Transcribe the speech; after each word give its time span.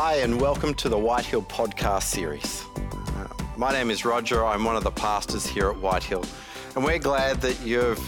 Hi, 0.00 0.18
and 0.18 0.40
welcome 0.40 0.74
to 0.74 0.88
the 0.88 0.96
Whitehill 0.96 1.42
podcast 1.42 2.04
series. 2.04 2.64
Uh, 2.76 3.26
my 3.56 3.72
name 3.72 3.90
is 3.90 4.04
Roger. 4.04 4.46
I'm 4.46 4.62
one 4.62 4.76
of 4.76 4.84
the 4.84 4.92
pastors 4.92 5.44
here 5.44 5.70
at 5.70 5.76
Whitehill, 5.78 6.24
and 6.76 6.84
we're 6.84 7.00
glad 7.00 7.40
that 7.40 7.60
you've 7.62 7.98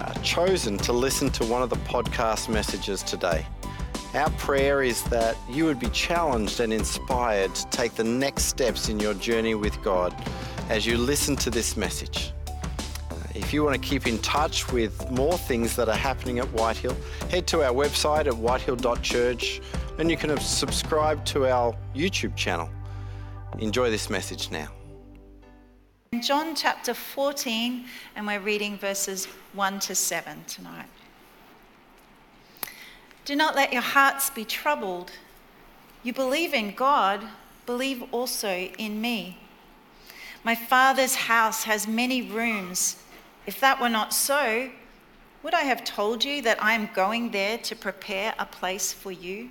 uh, 0.00 0.14
chosen 0.14 0.76
to 0.78 0.92
listen 0.92 1.30
to 1.30 1.44
one 1.44 1.62
of 1.62 1.70
the 1.70 1.76
podcast 1.76 2.48
messages 2.48 3.04
today. 3.04 3.46
Our 4.14 4.30
prayer 4.30 4.82
is 4.82 5.04
that 5.04 5.36
you 5.48 5.64
would 5.66 5.78
be 5.78 5.90
challenged 5.90 6.58
and 6.58 6.72
inspired 6.72 7.54
to 7.54 7.70
take 7.70 7.94
the 7.94 8.02
next 8.02 8.46
steps 8.46 8.88
in 8.88 8.98
your 8.98 9.14
journey 9.14 9.54
with 9.54 9.80
God 9.80 10.12
as 10.68 10.86
you 10.86 10.98
listen 10.98 11.36
to 11.36 11.50
this 11.50 11.76
message. 11.76 12.32
Uh, 13.12 13.14
If 13.36 13.52
you 13.52 13.62
want 13.62 13.80
to 13.80 13.88
keep 13.88 14.08
in 14.08 14.18
touch 14.22 14.72
with 14.72 15.08
more 15.12 15.38
things 15.38 15.76
that 15.76 15.88
are 15.88 15.94
happening 15.94 16.40
at 16.40 16.46
Whitehill, 16.52 16.96
head 17.30 17.46
to 17.46 17.62
our 17.62 17.72
website 17.72 18.26
at 18.26 18.36
whitehill.church 18.36 19.60
and 19.98 20.08
you 20.08 20.16
can 20.16 20.38
subscribe 20.38 21.24
to 21.24 21.48
our 21.48 21.74
YouTube 21.94 22.36
channel. 22.36 22.70
Enjoy 23.58 23.90
this 23.90 24.08
message 24.08 24.48
now. 24.48 24.68
In 26.12 26.22
John 26.22 26.54
chapter 26.54 26.94
14, 26.94 27.84
and 28.14 28.26
we're 28.26 28.38
reading 28.38 28.78
verses 28.78 29.26
1 29.54 29.80
to 29.80 29.96
7 29.96 30.44
tonight. 30.46 30.86
Do 33.24 33.34
not 33.34 33.56
let 33.56 33.72
your 33.72 33.82
hearts 33.82 34.30
be 34.30 34.44
troubled. 34.44 35.10
You 36.04 36.12
believe 36.12 36.54
in 36.54 36.74
God, 36.74 37.24
believe 37.66 38.04
also 38.12 38.48
in 38.78 39.00
me. 39.00 39.36
My 40.44 40.54
Father's 40.54 41.16
house 41.16 41.64
has 41.64 41.88
many 41.88 42.22
rooms. 42.22 43.02
If 43.46 43.58
that 43.60 43.80
were 43.80 43.88
not 43.88 44.14
so, 44.14 44.70
would 45.42 45.54
I 45.54 45.62
have 45.62 45.82
told 45.82 46.24
you 46.24 46.40
that 46.42 46.62
I 46.62 46.74
am 46.74 46.88
going 46.94 47.32
there 47.32 47.58
to 47.58 47.74
prepare 47.74 48.32
a 48.38 48.46
place 48.46 48.92
for 48.92 49.10
you? 49.10 49.50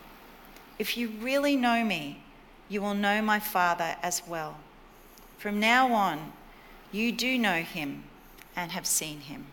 If 0.81 0.97
you 0.97 1.09
really 1.21 1.55
know 1.55 1.85
me, 1.85 2.23
you 2.67 2.81
will 2.81 2.95
know 2.95 3.21
my 3.21 3.39
Father 3.39 3.97
as 4.01 4.23
well. 4.27 4.57
From 5.37 5.59
now 5.59 5.93
on, 5.93 6.33
you 6.91 7.11
do 7.11 7.37
know 7.37 7.61
him 7.61 8.05
and 8.55 8.71
have 8.71 8.87
seen 8.87 9.19
him. 9.19 9.45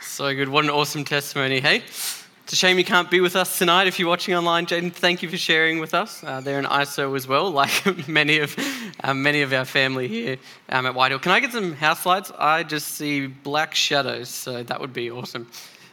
So 0.00 0.34
good. 0.34 0.48
What 0.48 0.64
an 0.64 0.70
awesome 0.70 1.04
testimony, 1.04 1.60
hey? 1.60 1.82
It's 2.44 2.54
a 2.54 2.56
shame 2.56 2.78
you 2.78 2.84
can't 2.86 3.10
be 3.10 3.20
with 3.20 3.36
us 3.36 3.58
tonight. 3.58 3.86
If 3.88 3.98
you're 3.98 4.08
watching 4.08 4.34
online, 4.34 4.64
Jaden, 4.64 4.90
thank 4.90 5.22
you 5.22 5.28
for 5.28 5.36
sharing 5.36 5.80
with 5.80 5.92
us. 5.92 6.24
Uh, 6.24 6.40
they're 6.40 6.58
in 6.58 6.64
ISO 6.64 7.14
as 7.14 7.28
well, 7.28 7.50
like 7.62 8.08
many 8.08 8.38
of 8.38 8.56
um, 9.04 9.22
many 9.22 9.42
of 9.42 9.52
our 9.52 9.66
family 9.66 10.08
here 10.08 10.38
um, 10.70 10.86
at 10.86 10.94
Whitehill. 10.94 11.18
Can 11.18 11.32
I 11.32 11.40
get 11.40 11.52
some 11.52 11.74
house 11.74 12.06
lights? 12.06 12.32
I 12.38 12.62
just 12.62 12.92
see 12.92 13.26
black 13.26 13.74
shadows, 13.74 14.30
so 14.30 14.62
that 14.62 14.80
would 14.80 14.94
be 14.94 15.10
awesome. 15.10 15.46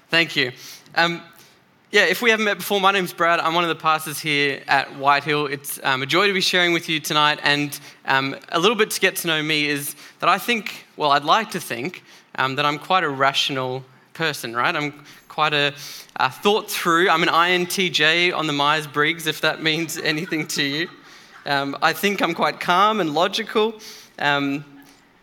Thank 0.09 0.37
you. 0.37 0.53
Um, 0.95 1.21
yeah, 1.89 2.03
if 2.03 2.21
we 2.21 2.31
haven't 2.31 2.43
met 2.43 2.57
before, 2.57 2.81
my 2.81 2.91
name's 2.91 3.13
Brad. 3.13 3.39
I'm 3.39 3.53
one 3.53 3.63
of 3.63 3.69
the 3.69 3.81
pastors 3.81 4.19
here 4.19 4.61
at 4.67 4.93
Whitehill. 4.97 5.45
It's 5.45 5.79
um, 5.83 6.03
a 6.03 6.05
joy 6.05 6.27
to 6.27 6.33
be 6.33 6.41
sharing 6.41 6.73
with 6.73 6.89
you 6.89 6.99
tonight. 6.99 7.39
And 7.43 7.79
um, 8.03 8.35
a 8.49 8.59
little 8.59 8.75
bit 8.75 8.91
to 8.91 8.99
get 8.99 9.15
to 9.17 9.27
know 9.27 9.41
me 9.41 9.69
is 9.69 9.95
that 10.19 10.27
I 10.27 10.37
think, 10.37 10.85
well, 10.97 11.11
I'd 11.11 11.23
like 11.23 11.51
to 11.51 11.61
think 11.61 12.03
um, 12.35 12.55
that 12.55 12.65
I'm 12.65 12.77
quite 12.77 13.05
a 13.05 13.09
rational 13.09 13.85
person, 14.13 14.53
right? 14.53 14.75
I'm 14.75 15.05
quite 15.29 15.53
a 15.53 15.71
thought 16.29 16.69
through. 16.69 17.09
I'm 17.09 17.23
an 17.23 17.29
INTJ 17.29 18.35
on 18.35 18.47
the 18.47 18.53
Myers 18.53 18.85
Briggs, 18.85 19.25
if 19.25 19.39
that 19.39 19.63
means 19.69 19.97
anything 19.97 20.45
to 20.47 20.63
you. 20.63 20.89
Um, 21.45 21.77
I 21.81 21.93
think 21.93 22.21
I'm 22.21 22.33
quite 22.33 22.59
calm 22.59 22.99
and 22.99 23.13
logical. 23.13 23.75
Um, 24.19 24.65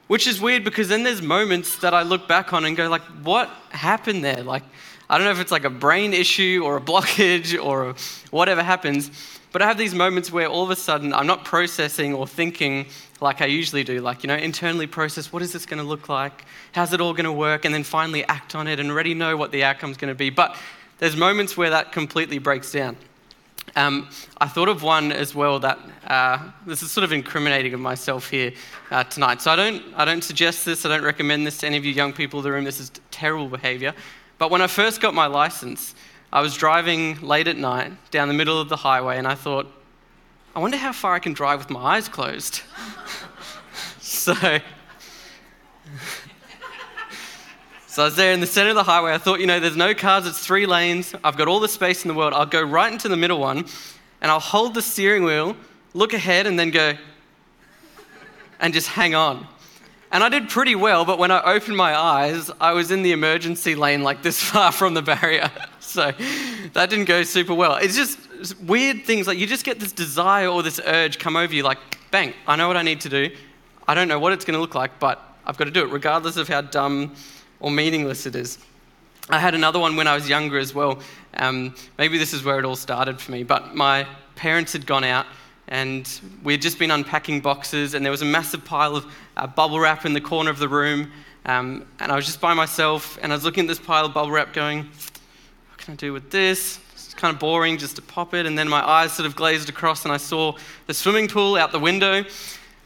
which 0.07 0.27
is 0.27 0.41
weird 0.41 0.65
because 0.65 0.89
then 0.89 1.03
there's 1.03 1.23
moments 1.23 1.79
that 1.79 1.95
I 1.95 2.03
look 2.03 2.29
back 2.29 2.53
on 2.53 2.65
and 2.65 2.77
go 2.77 2.89
like, 2.89 3.03
what 3.23 3.49
happened 3.71 4.23
there? 4.23 4.43
Like, 4.43 4.63
I 5.09 5.19
don't 5.19 5.27
know 5.27 5.33
if 5.33 5.41
it's 5.41 5.53
like 5.53 5.65
a 5.65 5.71
brain 5.71 6.15
issue 6.15 6.63
or 6.65 6.77
a 6.77 6.81
blockage 6.81 7.63
or 7.63 7.95
whatever 8.31 8.63
happens, 8.63 9.11
but 9.53 9.63
I 9.63 9.67
have 9.67 9.79
these 9.79 9.95
moments 9.95 10.33
where 10.33 10.49
all 10.49 10.65
of 10.65 10.71
a 10.71 10.77
sudden 10.77 11.13
I'm 11.13 11.27
not 11.27 11.45
processing 11.45 12.15
or 12.15 12.27
thinking 12.27 12.87
like 13.21 13.41
I 13.41 13.47
usually 13.47 13.85
do, 13.85 14.01
like, 14.01 14.23
you 14.23 14.29
know, 14.29 14.35
internally 14.35 14.87
process 14.87 15.33
what 15.33 15.43
is 15.43 15.53
this 15.53 15.65
going 15.67 15.79
to 15.81 15.89
look 15.89 16.09
like? 16.09 16.45
How's 16.73 16.93
it 16.93 17.01
all 17.01 17.13
going 17.13 17.25
to 17.25 17.33
work? 17.33 17.65
And 17.65 17.75
then 17.75 17.85
finally 17.85 18.25
act 18.25 18.55
on 18.55 18.67
it 18.67 18.81
and 18.81 18.91
already 18.91 19.15
know 19.15 19.37
what 19.37 19.53
the 19.53 19.65
outcome's 19.65 19.97
going 19.97 20.13
to 20.13 20.15
be. 20.15 20.31
But 20.31 20.57
there's 20.99 21.17
moments 21.17 21.57
where 21.57 21.71
that 21.71 21.93
completely 21.93 22.39
breaks 22.39 22.73
down. 22.73 22.97
Um, 23.77 24.09
I 24.41 24.47
thought 24.47 24.69
of 24.69 24.83
one 24.83 25.11
as 25.11 25.35
well 25.35 25.59
that 25.61 25.79
uh, 26.07 26.51
this 26.67 26.83
is 26.83 26.93
sort 26.93 27.05
of 27.05 27.13
incriminating 27.13 27.75
of 27.75 27.81
myself 27.81 28.29
here 28.29 28.53
uh, 28.91 29.05
tonight. 29.05 29.41
So 29.41 29.51
I 29.51 29.57
don't, 29.57 29.83
I 29.97 30.05
don't 30.05 30.23
suggest 30.23 30.65
this, 30.65 30.85
I 30.85 30.89
don't 30.89 31.05
recommend 31.05 31.47
this 31.47 31.59
to 31.59 31.67
any 31.67 31.77
of 31.77 31.85
you 31.85 31.93
young 31.93 32.13
people 32.13 32.41
in 32.41 32.45
the 32.45 32.53
room. 32.53 32.65
This 32.65 32.79
is 32.79 32.93
terrible 33.11 33.49
behavior. 33.49 33.95
But 34.45 34.51
when 34.51 34.61
I 34.61 34.67
first 34.67 35.01
got 35.01 35.15
my 35.15 35.25
license, 35.25 35.95
I 36.31 36.43
was 36.43 36.55
driving 36.55 37.19
late 37.23 37.49
at 37.49 37.57
night 37.57 37.93
down 38.11 38.29
the 38.29 38.35
middle 38.35 38.61
of 38.61 38.69
the 38.69 38.77
highway 38.77 39.17
and 39.17 39.27
I 39.27 39.35
thought, 39.35 39.73
I 40.55 40.59
wonder 40.59 40.77
how 40.77 40.93
far 40.93 41.15
I 41.15 41.19
can 41.19 41.33
drive 41.33 41.61
with 41.61 41.71
my 41.71 41.81
eyes 41.81 42.11
closed. 42.11 42.61
so, 44.01 44.35
so 47.87 48.03
I 48.03 48.05
was 48.05 48.17
there 48.17 48.35
in 48.35 48.41
the 48.41 48.47
center 48.47 48.69
of 48.69 48.75
the 48.75 48.83
highway. 48.83 49.15
I 49.15 49.17
thought, 49.17 49.41
you 49.41 49.47
know, 49.47 49.61
there's 49.61 49.79
no 49.79 49.95
cars, 49.95 50.27
it's 50.27 50.41
three 50.41 50.67
lanes. 50.67 51.15
I've 51.25 51.39
got 51.39 51.49
all 51.49 51.61
the 51.61 51.67
space 51.67 52.05
in 52.05 52.09
the 52.09 52.15
world. 52.15 52.35
I'll 52.35 52.45
go 52.45 52.63
right 52.63 52.93
into 52.93 53.09
the 53.09 53.17
middle 53.17 53.41
one 53.41 53.65
and 54.21 54.31
I'll 54.31 54.41
hold 54.41 54.75
the 54.75 54.83
steering 54.83 55.25
wheel, 55.25 55.57
look 55.95 56.13
ahead, 56.13 56.47
and 56.47 56.59
then 56.59 56.71
go 56.71 56.99
and 58.61 58.75
just 58.75 58.89
hang 58.89 59.15
on. 59.15 59.47
And 60.15 60.23
I 60.23 60.29
did 60.29 60.49
pretty 60.49 60.77
well, 60.77 61.05
but 61.05 61.19
when 61.19 61.33
I 61.33 61.43
opened 61.43 61.77
my 61.77 61.93
eyes, 61.99 62.49
I 62.61 62.71
was 62.71 62.93
in 62.93 63.03
the 63.03 63.11
emergency 63.11 63.75
lane 63.75 64.05
like 64.05 64.23
this 64.23 64.41
far 64.51 64.71
from 64.71 64.95
the 64.95 65.03
barrier. 65.03 65.51
So 65.81 66.11
that 66.73 66.91
didn't 66.91 67.05
go 67.05 67.23
super 67.23 67.55
well. 67.55 67.77
It's 67.77 67.95
just 67.95 68.59
weird 68.63 69.05
things 69.05 69.29
like 69.29 69.39
you 69.39 69.47
just 69.47 69.65
get 69.65 69.79
this 69.79 69.93
desire 69.93 70.49
or 70.49 70.61
this 70.65 70.81
urge 70.85 71.21
come 71.21 71.37
over 71.37 71.55
you 71.55 71.63
like, 71.63 71.79
bang, 72.11 72.35
I 72.49 72.57
know 72.57 72.67
what 72.67 72.77
I 72.77 72.83
need 72.83 73.01
to 73.03 73.09
do. 73.09 73.31
I 73.87 73.95
don't 73.95 74.09
know 74.09 74.19
what 74.19 74.33
it's 74.33 74.45
going 74.45 74.55
to 74.55 74.61
look 74.61 74.75
like, 74.75 74.99
but 74.99 75.23
I've 75.47 75.57
got 75.57 75.67
to 75.67 75.71
do 75.71 75.85
it, 75.85 75.93
regardless 75.93 76.37
of 76.37 76.49
how 76.49 76.63
dumb 76.63 77.15
or 77.61 77.71
meaningless 77.71 78.27
it 78.27 78.35
is. 78.35 78.59
I 79.31 79.39
had 79.39 79.55
another 79.55 79.79
one 79.79 79.95
when 79.95 80.09
I 80.09 80.17
was 80.17 80.29
younger 80.29 80.59
as 80.59 80.75
well. 80.75 80.99
Um, 81.35 81.77
maybe 81.97 82.19
this 82.19 82.33
is 82.33 82.43
where 82.43 82.59
it 82.59 82.65
all 82.65 82.75
started 82.75 83.21
for 83.21 83.31
me, 83.31 83.45
but 83.45 83.77
my 83.77 84.05
parents 84.35 84.73
had 84.73 84.85
gone 84.85 85.05
out 85.05 85.27
and 85.69 86.21
we 86.43 86.53
had 86.53 86.63
just 86.63 86.79
been 86.79 86.91
unpacking 86.91 87.41
boxes, 87.41 87.95
and 87.95 88.05
there 88.05 88.11
was 88.11 88.23
a 88.23 88.27
massive 88.27 88.65
pile 88.65 88.97
of 88.97 89.07
uh, 89.37 89.47
bubble 89.47 89.81
wrap 89.81 90.05
in 90.05 90.13
the 90.13 90.21
corner 90.21 90.51
of 90.51 90.59
the 90.59 90.69
room. 90.69 91.11
Um, 91.47 91.87
and 92.01 92.13
I 92.13 92.17
was 92.17 92.27
just 92.27 92.41
by 92.41 92.55
myself, 92.55 93.19
and 93.23 93.33
I 93.33 93.35
was 93.35 93.45
looking 93.45 93.65
at 93.65 93.69
this 93.69 93.79
pile 93.79 94.05
of 94.07 94.15
bubble 94.15 94.31
wrap 94.31 94.53
going, 94.53 94.85
What 95.71 95.79
can 95.79 95.93
I 95.93 95.97
do 95.97 96.13
with 96.13 96.31
this? 96.31 96.81
It's 96.95 97.15
kind 97.15 97.33
of 97.33 97.41
boring 97.41 97.79
just 97.79 97.97
to 97.97 98.03
pop 98.03 98.35
it. 98.35 98.47
And 98.47 98.59
then 98.59 98.69
my 98.69 98.87
eyes 98.87 99.13
sort 99.13 99.27
of 99.27 99.37
glazed 99.37 99.69
across, 99.69 100.05
and 100.05 100.13
I 100.13 100.19
saw 100.19 100.57
the 100.87 100.95
swimming 100.95 101.29
pool 101.29 101.57
out 101.57 101.73
the 101.73 101.79
window. 101.79 102.13
I 102.23 102.25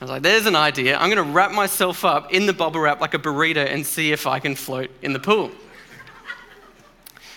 was 0.00 0.10
like, 0.10 0.22
There's 0.22 0.46
an 0.46 0.56
idea. 0.56 0.96
I'm 0.96 1.10
going 1.10 1.24
to 1.24 1.32
wrap 1.32 1.52
myself 1.52 2.04
up 2.04 2.32
in 2.32 2.46
the 2.46 2.52
bubble 2.52 2.80
wrap 2.80 3.00
like 3.00 3.14
a 3.14 3.18
burrito 3.18 3.66
and 3.66 3.84
see 3.84 4.12
if 4.12 4.26
I 4.26 4.38
can 4.38 4.54
float 4.54 4.90
in 5.02 5.12
the 5.12 5.20
pool. 5.20 5.50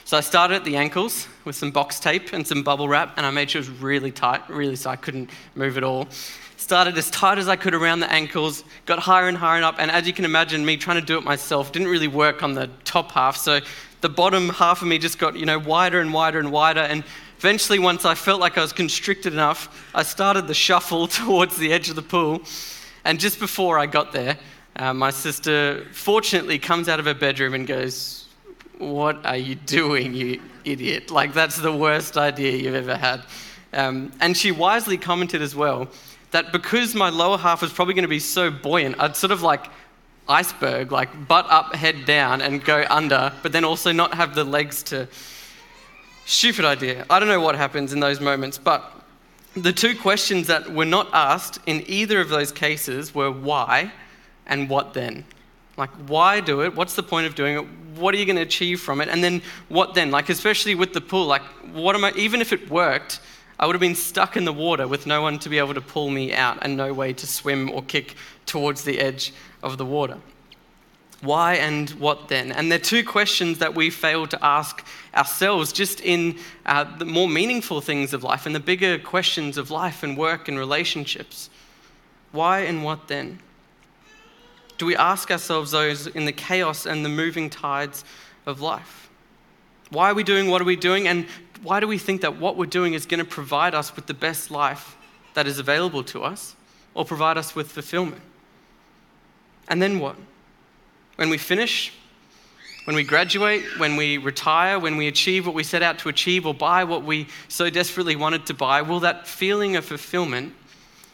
So 0.05 0.17
I 0.17 0.21
started 0.21 0.55
at 0.55 0.65
the 0.65 0.75
ankles 0.75 1.27
with 1.45 1.55
some 1.55 1.71
box 1.71 1.99
tape 1.99 2.33
and 2.33 2.45
some 2.45 2.63
bubble 2.63 2.87
wrap, 2.87 3.13
and 3.17 3.25
I 3.25 3.31
made 3.31 3.49
sure 3.49 3.61
it 3.61 3.67
was 3.67 3.81
really 3.81 4.11
tight, 4.11 4.47
really 4.49 4.75
so 4.75 4.89
I 4.89 4.95
couldn't 4.95 5.29
move 5.55 5.77
at 5.77 5.83
all. 5.83 6.07
Started 6.57 6.97
as 6.97 7.09
tight 7.09 7.37
as 7.37 7.49
I 7.49 7.55
could 7.55 7.73
around 7.73 8.01
the 8.01 8.11
ankles, 8.11 8.63
got 8.85 8.99
higher 8.99 9.27
and 9.27 9.37
higher 9.37 9.55
and 9.55 9.65
up, 9.65 9.75
and 9.79 9.89
as 9.89 10.05
you 10.05 10.13
can 10.13 10.25
imagine, 10.25 10.65
me 10.65 10.77
trying 10.77 10.99
to 10.99 11.05
do 11.05 11.17
it 11.17 11.23
myself 11.23 11.71
didn't 11.71 11.87
really 11.87 12.07
work 12.07 12.43
on 12.43 12.53
the 12.53 12.69
top 12.83 13.11
half. 13.11 13.35
So 13.35 13.59
the 14.01 14.09
bottom 14.09 14.49
half 14.49 14.81
of 14.81 14.87
me 14.87 14.97
just 14.97 15.17
got, 15.17 15.35
you 15.35 15.45
know, 15.45 15.59
wider 15.59 15.99
and 15.99 16.13
wider 16.13 16.39
and 16.39 16.51
wider, 16.51 16.81
and 16.81 17.03
eventually, 17.39 17.79
once 17.79 18.05
I 18.05 18.13
felt 18.13 18.39
like 18.39 18.57
I 18.57 18.61
was 18.61 18.73
constricted 18.73 19.33
enough, 19.33 19.89
I 19.95 20.03
started 20.03 20.47
the 20.47 20.53
shuffle 20.53 21.07
towards 21.19 21.57
the 21.57 21.73
edge 21.73 21.89
of 21.89 21.95
the 21.95 22.03
pool. 22.03 22.43
And 23.03 23.19
just 23.19 23.39
before 23.39 23.79
I 23.79 23.87
got 23.87 24.11
there, 24.11 24.37
uh, 24.75 24.93
my 24.93 25.09
sister 25.09 25.87
fortunately 25.91 26.59
comes 26.59 26.87
out 26.87 26.99
of 26.99 27.05
her 27.05 27.13
bedroom 27.13 27.55
and 27.55 27.65
goes, 27.65 28.20
what 28.81 29.25
are 29.25 29.37
you 29.37 29.55
doing, 29.55 30.13
you 30.13 30.41
idiot? 30.65 31.11
Like, 31.11 31.33
that's 31.33 31.57
the 31.57 31.71
worst 31.71 32.17
idea 32.17 32.57
you've 32.57 32.75
ever 32.75 32.95
had. 32.95 33.21
Um, 33.73 34.11
and 34.19 34.35
she 34.35 34.51
wisely 34.51 34.97
commented 34.97 35.41
as 35.41 35.55
well 35.55 35.87
that 36.31 36.51
because 36.51 36.95
my 36.95 37.09
lower 37.09 37.37
half 37.37 37.61
was 37.61 37.71
probably 37.71 37.93
going 37.93 38.03
to 38.03 38.09
be 38.09 38.19
so 38.19 38.49
buoyant, 38.49 38.95
I'd 38.99 39.15
sort 39.15 39.31
of 39.31 39.41
like 39.41 39.67
iceberg, 40.27 40.91
like 40.91 41.27
butt 41.27 41.45
up, 41.49 41.75
head 41.75 42.05
down, 42.05 42.41
and 42.41 42.63
go 42.63 42.85
under, 42.89 43.31
but 43.43 43.51
then 43.51 43.63
also 43.63 43.91
not 43.91 44.13
have 44.13 44.35
the 44.35 44.43
legs 44.43 44.83
to. 44.83 45.07
Stupid 46.25 46.65
idea. 46.65 47.05
I 47.09 47.19
don't 47.19 47.27
know 47.27 47.41
what 47.41 47.55
happens 47.55 47.93
in 47.93 47.99
those 47.99 48.21
moments, 48.21 48.57
but 48.57 49.01
the 49.55 49.73
two 49.73 49.97
questions 49.97 50.47
that 50.47 50.71
were 50.71 50.85
not 50.85 51.09
asked 51.11 51.59
in 51.65 51.83
either 51.87 52.21
of 52.21 52.29
those 52.29 52.51
cases 52.51 53.13
were 53.13 53.31
why 53.31 53.91
and 54.45 54.69
what 54.69 54.93
then. 54.93 55.25
Like, 55.77 55.89
why 56.07 56.39
do 56.39 56.61
it? 56.61 56.75
What's 56.75 56.95
the 56.95 57.03
point 57.03 57.27
of 57.27 57.35
doing 57.35 57.55
it? 57.57 57.65
What 57.99 58.13
are 58.13 58.17
you 58.17 58.25
going 58.25 58.35
to 58.35 58.41
achieve 58.41 58.79
from 58.81 59.01
it? 59.01 59.09
And 59.09 59.23
then, 59.23 59.41
what 59.69 59.93
then? 59.93 60.11
Like, 60.11 60.29
especially 60.29 60.75
with 60.75 60.93
the 60.93 61.01
pool, 61.01 61.25
like, 61.25 61.43
what 61.73 61.95
am 61.95 62.05
I, 62.05 62.11
even 62.15 62.41
if 62.41 62.53
it 62.53 62.69
worked, 62.69 63.19
I 63.59 63.65
would 63.65 63.75
have 63.75 63.81
been 63.81 63.95
stuck 63.95 64.35
in 64.35 64.45
the 64.45 64.53
water 64.53 64.87
with 64.87 65.05
no 65.05 65.21
one 65.21 65.37
to 65.39 65.49
be 65.49 65.59
able 65.59 65.75
to 65.75 65.81
pull 65.81 66.09
me 66.09 66.33
out 66.33 66.57
and 66.61 66.75
no 66.75 66.93
way 66.93 67.13
to 67.13 67.27
swim 67.27 67.69
or 67.69 67.83
kick 67.83 68.15
towards 68.45 68.83
the 68.83 68.99
edge 68.99 69.33
of 69.61 69.77
the 69.77 69.85
water. 69.85 70.17
Why 71.21 71.53
and 71.53 71.91
what 71.91 72.27
then? 72.27 72.51
And 72.51 72.71
they're 72.71 72.79
two 72.79 73.05
questions 73.05 73.59
that 73.59 73.75
we 73.75 73.91
fail 73.91 74.25
to 74.25 74.43
ask 74.43 74.83
ourselves 75.15 75.71
just 75.71 76.01
in 76.01 76.39
uh, 76.65 76.85
the 76.97 77.05
more 77.05 77.29
meaningful 77.29 77.79
things 77.79 78.13
of 78.13 78.23
life 78.23 78.47
and 78.47 78.55
the 78.55 78.59
bigger 78.59 78.97
questions 78.97 79.57
of 79.57 79.69
life 79.69 80.01
and 80.01 80.17
work 80.17 80.47
and 80.47 80.57
relationships. 80.57 81.51
Why 82.31 82.61
and 82.61 82.83
what 82.83 83.07
then? 83.07 83.39
Do 84.81 84.87
we 84.87 84.95
ask 84.95 85.29
ourselves 85.29 85.69
those 85.69 86.07
in 86.07 86.25
the 86.25 86.31
chaos 86.31 86.87
and 86.87 87.05
the 87.05 87.09
moving 87.09 87.51
tides 87.51 88.03
of 88.47 88.61
life? 88.61 89.11
Why 89.91 90.09
are 90.09 90.15
we 90.15 90.23
doing 90.23 90.49
what 90.49 90.59
are 90.59 90.65
we 90.65 90.75
doing? 90.75 91.07
And 91.07 91.27
why 91.61 91.79
do 91.79 91.87
we 91.87 91.99
think 91.99 92.21
that 92.21 92.37
what 92.37 92.57
we're 92.57 92.65
doing 92.65 92.95
is 92.95 93.05
going 93.05 93.19
to 93.19 93.29
provide 93.29 93.75
us 93.75 93.95
with 93.95 94.07
the 94.07 94.15
best 94.15 94.49
life 94.49 94.97
that 95.35 95.45
is 95.45 95.59
available 95.59 96.03
to 96.05 96.23
us 96.23 96.55
or 96.95 97.05
provide 97.05 97.37
us 97.37 97.53
with 97.53 97.71
fulfillment? 97.71 98.23
And 99.67 99.79
then 99.79 99.99
what? 99.99 100.15
When 101.15 101.29
we 101.29 101.37
finish, 101.37 101.93
when 102.85 102.95
we 102.95 103.03
graduate, 103.03 103.63
when 103.77 103.95
we 103.97 104.17
retire, 104.17 104.79
when 104.79 104.97
we 104.97 105.07
achieve 105.07 105.45
what 105.45 105.53
we 105.53 105.61
set 105.61 105.83
out 105.83 105.99
to 105.99 106.09
achieve 106.09 106.47
or 106.47 106.55
buy 106.55 106.85
what 106.85 107.03
we 107.03 107.27
so 107.49 107.69
desperately 107.69 108.15
wanted 108.15 108.47
to 108.47 108.55
buy, 108.55 108.81
will 108.81 109.01
that 109.01 109.27
feeling 109.27 109.75
of 109.75 109.85
fulfillment 109.85 110.55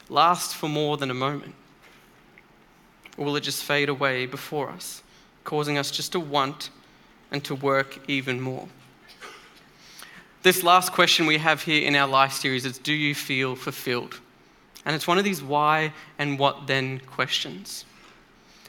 last 0.07 0.55
for 0.55 0.69
more 0.69 0.95
than 0.95 1.11
a 1.11 1.13
moment? 1.13 1.53
Or 3.17 3.25
will 3.25 3.35
it 3.35 3.41
just 3.41 3.63
fade 3.63 3.89
away 3.89 4.25
before 4.25 4.69
us, 4.69 5.01
causing 5.43 5.77
us 5.77 5.91
just 5.91 6.11
to 6.11 6.19
want 6.19 6.69
and 7.31 7.43
to 7.45 7.55
work 7.55 8.07
even 8.07 8.39
more? 8.39 8.67
This 10.43 10.63
last 10.63 10.93
question 10.93 11.25
we 11.25 11.39
have 11.39 11.63
here 11.63 11.85
in 11.85 11.95
our 11.95 12.07
life 12.07 12.31
series 12.31 12.65
is 12.65 12.77
Do 12.77 12.93
you 12.93 13.13
feel 13.15 13.55
fulfilled? 13.55 14.19
And 14.85 14.95
it's 14.95 15.07
one 15.07 15.17
of 15.17 15.25
these 15.25 15.43
why 15.43 15.91
and 16.17 16.39
what 16.39 16.67
then 16.67 16.99
questions. 16.99 17.83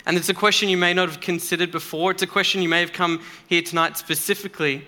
And 0.04 0.16
it's 0.16 0.30
a 0.30 0.34
question 0.34 0.68
you 0.68 0.76
may 0.76 0.94
not 0.94 1.08
have 1.08 1.20
considered 1.20 1.70
before. 1.70 2.10
It's 2.10 2.22
a 2.22 2.26
question 2.26 2.62
you 2.62 2.68
may 2.68 2.80
have 2.80 2.92
come 2.92 3.22
here 3.46 3.62
tonight 3.62 3.96
specifically 3.98 4.86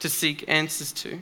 to 0.00 0.08
seek 0.08 0.44
answers 0.48 0.92
to. 0.94 1.20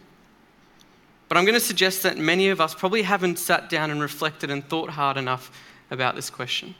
But 1.28 1.36
I'm 1.36 1.44
going 1.44 1.54
to 1.54 1.60
suggest 1.60 2.02
that 2.04 2.16
many 2.16 2.48
of 2.48 2.60
us 2.60 2.74
probably 2.74 3.02
haven't 3.02 3.38
sat 3.38 3.68
down 3.68 3.90
and 3.90 4.00
reflected 4.00 4.50
and 4.50 4.66
thought 4.66 4.90
hard 4.90 5.16
enough 5.16 5.50
about 5.90 6.14
this 6.14 6.30
question. 6.30 6.74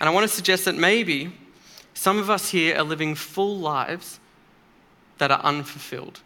And 0.00 0.08
I 0.08 0.12
want 0.12 0.24
to 0.24 0.34
suggest 0.34 0.64
that 0.66 0.74
maybe 0.74 1.32
some 1.94 2.18
of 2.18 2.28
us 2.28 2.50
here 2.50 2.76
are 2.76 2.82
living 2.82 3.14
full 3.14 3.58
lives 3.58 4.20
that 5.18 5.30
are 5.30 5.40
unfulfilled. 5.40 6.20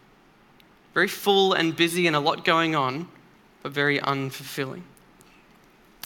Very 0.94 1.08
full 1.08 1.52
and 1.52 1.76
busy 1.76 2.06
and 2.06 2.16
a 2.16 2.20
lot 2.20 2.44
going 2.44 2.74
on, 2.74 3.08
but 3.62 3.72
very 3.72 4.00
unfulfilling. 4.00 4.82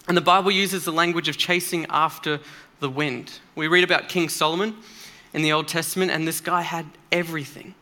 And 0.06 0.16
the 0.16 0.20
Bible 0.20 0.50
uses 0.50 0.84
the 0.84 0.92
language 0.92 1.28
of 1.28 1.38
chasing 1.38 1.86
after 1.88 2.40
the 2.80 2.90
wind. 2.90 3.38
We 3.54 3.68
read 3.68 3.84
about 3.84 4.08
King 4.10 4.28
Solomon 4.28 4.76
in 5.32 5.40
the 5.40 5.52
Old 5.52 5.66
Testament, 5.66 6.10
and 6.10 6.28
this 6.28 6.42
guy 6.42 6.60
had 6.60 6.84
everything. 7.10 7.74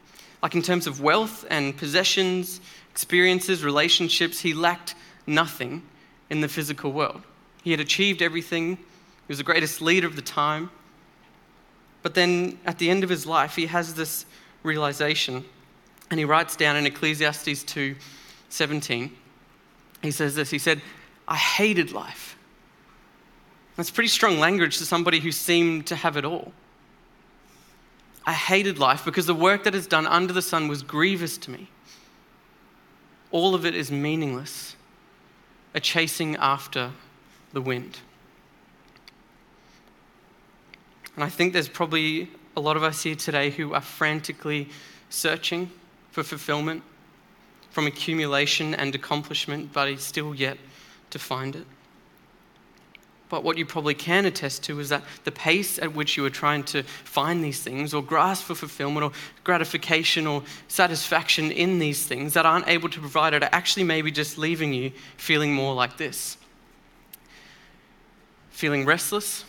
Like 0.43 0.55
in 0.55 0.62
terms 0.62 0.87
of 0.87 1.00
wealth 1.00 1.44
and 1.50 1.76
possessions, 1.76 2.61
experiences, 2.90 3.64
relationships, 3.64 4.40
he 4.40 4.55
lacked 4.55 4.94
nothing 5.26 5.82
in 6.31 6.40
the 6.40 6.49
physical 6.49 6.93
world. 6.93 7.23
He 7.64 7.73
had 7.73 7.81
achieved 7.81 8.23
everything, 8.23 8.79
he 9.27 9.33
was 9.33 9.39
the 9.39 9.45
greatest 9.45 9.81
leader 9.81 10.07
of 10.07 10.17
the 10.17 10.23
time. 10.23 10.71
But 12.03 12.15
then 12.15 12.59
at 12.65 12.79
the 12.79 12.91
end 12.91 13.05
of 13.05 13.11
his 13.11 13.27
life, 13.27 13.57
he 13.57 13.67
has 13.67 13.95
this 13.95 14.27
realization, 14.63 15.45
and 16.11 16.19
he 16.19 16.25
writes 16.25 16.57
down 16.57 16.77
in 16.77 16.87
Ecclesiastes 16.87 17.65
2 17.65 17.97
17, 18.49 19.17
he 20.03 20.11
says 20.11 20.35
this 20.35 20.51
He 20.51 20.59
said, 20.59 20.83
I 21.27 21.37
hated 21.37 21.93
life. 21.93 22.37
That's 23.77 23.91
pretty 23.91 24.09
strong 24.09 24.39
language 24.39 24.79
to 24.79 24.85
somebody 24.85 25.21
who 25.21 25.33
seemed 25.33 25.87
to 25.87 25.97
have 25.97 26.17
it 26.17 26.25
all. 26.25 26.53
I 28.27 28.33
hated 28.33 28.79
life 28.79 29.05
because 29.05 29.27
the 29.27 29.35
work 29.35 29.65
that 29.65 29.75
is 29.75 29.87
done 29.87 30.07
under 30.07 30.33
the 30.33 30.43
sun 30.43 30.69
was 30.69 30.83
grievous 30.83 31.39
to 31.39 31.51
me. 31.51 31.69
All 33.31 33.55
of 33.55 33.65
it 33.65 33.75
is 33.75 33.91
meaningless, 33.91 34.77
a 35.75 35.81
chasing 35.81 36.37
after 36.37 36.93
the 37.53 37.63
wind. 37.63 37.99
And 41.14 41.25
I 41.25 41.29
think 41.29 41.53
there's 41.53 41.69
probably 41.69 42.31
a 42.56 42.61
lot 42.61 42.76
of 42.76 42.82
us 42.82 43.03
here 43.03 43.14
today 43.14 43.50
who 43.50 43.75
are 43.75 43.81
frantically 43.81 44.69
searching 45.11 45.70
for 46.11 46.23
fulfillment 46.23 46.82
from 47.70 47.87
accumulation 47.87 48.75
and 48.75 48.94
accomplishment, 48.94 49.73
but 49.73 49.88
is 49.88 50.03
still 50.03 50.35
yet 50.35 50.59
to 51.11 51.19
find 51.19 51.56
it. 51.56 51.67
But 53.29 53.44
what 53.44 53.56
you 53.56 53.64
probably 53.64 53.94
can 53.94 54.26
attest 54.26 54.62
to 54.64 54.79
is 54.79 54.91
that 54.91 55.03
the 55.25 55.32
pace 55.32 55.79
at 55.79 55.94
which 55.94 56.19
you 56.19 56.25
are 56.26 56.31
trying 56.31 56.64
to 56.64 56.82
find 56.82 57.43
these 57.43 57.62
things 57.62 57.94
or 57.94 58.03
grasp 58.03 58.44
for 58.44 58.55
fulfillment 58.55 59.05
or 59.05 59.12
gratification 59.43 60.26
or 60.26 60.43
satisfaction 60.69 61.50
in 61.50 61.79
these 61.79 62.06
things 62.06 62.35
that 62.35 62.44
aren't 62.44 62.69
able 62.69 62.91
to 62.91 63.00
provide 63.00 63.32
it 63.32 63.43
are 63.43 63.49
actually 63.50 63.85
maybe 63.85 64.11
just 64.11 64.37
leaving 64.37 64.75
you 64.75 64.93
feeling 65.17 65.55
more 65.55 65.75
like 65.75 65.97
this 65.97 66.37
feeling 68.50 68.85
restless, 68.85 69.44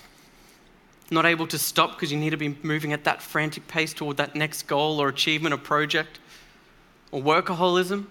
not 1.11 1.25
able 1.25 1.47
to 1.47 1.57
stop 1.57 1.91
because 1.91 2.11
you 2.11 2.17
need 2.17 2.31
to 2.31 2.37
be 2.37 2.55
moving 2.63 2.93
at 2.93 3.03
that 3.03 3.21
frantic 3.21 3.67
pace 3.67 3.93
toward 3.93 4.17
that 4.17 4.35
next 4.35 4.63
goal 4.63 4.99
or 4.99 5.09
achievement 5.09 5.53
or 5.53 5.57
project, 5.57 6.19
or 7.11 7.21
workaholism, 7.21 8.07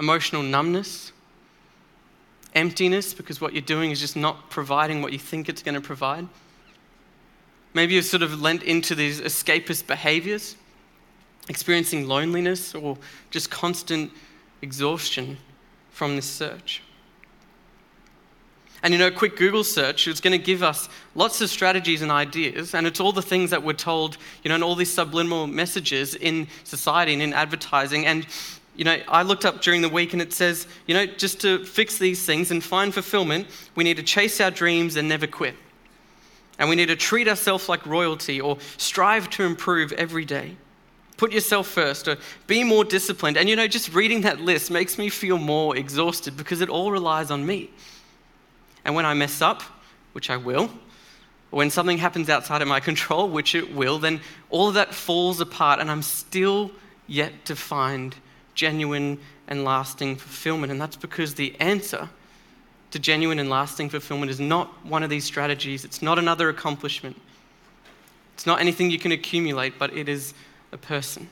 emotional 0.00 0.42
numbness, 0.42 1.12
emptiness 2.54 3.12
because 3.12 3.40
what 3.40 3.52
you're 3.52 3.62
doing 3.62 3.90
is 3.90 4.00
just 4.00 4.16
not 4.16 4.48
providing 4.48 5.02
what 5.02 5.12
you 5.12 5.18
think 5.18 5.48
it's 5.48 5.62
going 5.62 5.74
to 5.74 5.80
provide. 5.80 6.26
Maybe 7.74 7.94
you've 7.94 8.04
sort 8.04 8.22
of 8.22 8.40
lent 8.40 8.62
into 8.62 8.94
these 8.94 9.20
escapist 9.20 9.86
behaviors, 9.86 10.56
experiencing 11.48 12.06
loneliness 12.06 12.74
or 12.74 12.96
just 13.30 13.50
constant 13.50 14.12
exhaustion 14.62 15.36
from 15.90 16.16
this 16.16 16.26
search. 16.26 16.82
And 18.84 18.92
you 18.92 18.98
know, 18.98 19.06
a 19.06 19.10
quick 19.10 19.36
Google 19.36 19.64
search 19.64 20.06
is 20.06 20.20
going 20.20 20.38
to 20.38 20.44
give 20.44 20.62
us 20.62 20.90
lots 21.14 21.40
of 21.40 21.48
strategies 21.48 22.02
and 22.02 22.12
ideas, 22.12 22.74
and 22.74 22.86
it's 22.86 23.00
all 23.00 23.12
the 23.12 23.22
things 23.22 23.48
that 23.48 23.62
we're 23.62 23.72
told, 23.72 24.18
you 24.42 24.50
know, 24.50 24.56
and 24.56 24.62
all 24.62 24.74
these 24.74 24.92
subliminal 24.92 25.46
messages 25.46 26.14
in 26.14 26.46
society 26.64 27.14
and 27.14 27.22
in 27.22 27.32
advertising. 27.32 28.04
And, 28.04 28.26
you 28.76 28.84
know, 28.84 28.98
I 29.08 29.22
looked 29.22 29.46
up 29.46 29.62
during 29.62 29.80
the 29.80 29.88
week 29.88 30.12
and 30.12 30.20
it 30.20 30.34
says, 30.34 30.66
you 30.86 30.92
know, 30.92 31.06
just 31.06 31.40
to 31.40 31.64
fix 31.64 31.96
these 31.96 32.26
things 32.26 32.50
and 32.50 32.62
find 32.62 32.92
fulfillment, 32.92 33.46
we 33.74 33.84
need 33.84 33.96
to 33.96 34.02
chase 34.02 34.38
our 34.38 34.50
dreams 34.50 34.96
and 34.96 35.08
never 35.08 35.26
quit. 35.26 35.54
And 36.58 36.68
we 36.68 36.76
need 36.76 36.88
to 36.88 36.96
treat 36.96 37.26
ourselves 37.26 37.70
like 37.70 37.86
royalty 37.86 38.38
or 38.38 38.58
strive 38.76 39.30
to 39.30 39.44
improve 39.44 39.92
every 39.92 40.26
day. 40.26 40.56
Put 41.16 41.32
yourself 41.32 41.68
first 41.68 42.06
or 42.06 42.18
be 42.46 42.62
more 42.62 42.84
disciplined. 42.84 43.38
And, 43.38 43.48
you 43.48 43.56
know, 43.56 43.66
just 43.66 43.94
reading 43.94 44.20
that 44.22 44.40
list 44.40 44.70
makes 44.70 44.98
me 44.98 45.08
feel 45.08 45.38
more 45.38 45.74
exhausted 45.74 46.36
because 46.36 46.60
it 46.60 46.68
all 46.68 46.90
relies 46.90 47.30
on 47.30 47.46
me. 47.46 47.70
And 48.84 48.94
when 48.94 49.06
I 49.06 49.14
mess 49.14 49.40
up, 49.40 49.62
which 50.12 50.30
I 50.30 50.36
will, 50.36 50.70
or 51.50 51.58
when 51.58 51.70
something 51.70 51.98
happens 51.98 52.28
outside 52.28 52.62
of 52.62 52.68
my 52.68 52.80
control, 52.80 53.28
which 53.28 53.54
it 53.54 53.74
will, 53.74 53.98
then 53.98 54.20
all 54.50 54.68
of 54.68 54.74
that 54.74 54.94
falls 54.94 55.40
apart 55.40 55.80
and 55.80 55.90
I'm 55.90 56.02
still 56.02 56.70
yet 57.06 57.44
to 57.46 57.56
find 57.56 58.14
genuine 58.54 59.18
and 59.48 59.64
lasting 59.64 60.16
fulfillment. 60.16 60.72
And 60.72 60.80
that's 60.80 60.96
because 60.96 61.34
the 61.34 61.54
answer 61.60 62.08
to 62.90 62.98
genuine 62.98 63.38
and 63.38 63.50
lasting 63.50 63.88
fulfillment 63.90 64.30
is 64.30 64.38
not 64.38 64.68
one 64.86 65.02
of 65.02 65.10
these 65.10 65.24
strategies, 65.24 65.84
it's 65.84 66.00
not 66.00 66.18
another 66.18 66.48
accomplishment, 66.48 67.20
it's 68.34 68.46
not 68.46 68.60
anything 68.60 68.90
you 68.90 68.98
can 68.98 69.12
accumulate, 69.12 69.78
but 69.78 69.92
it 69.96 70.08
is 70.08 70.32
a 70.70 70.78
person. 70.78 71.28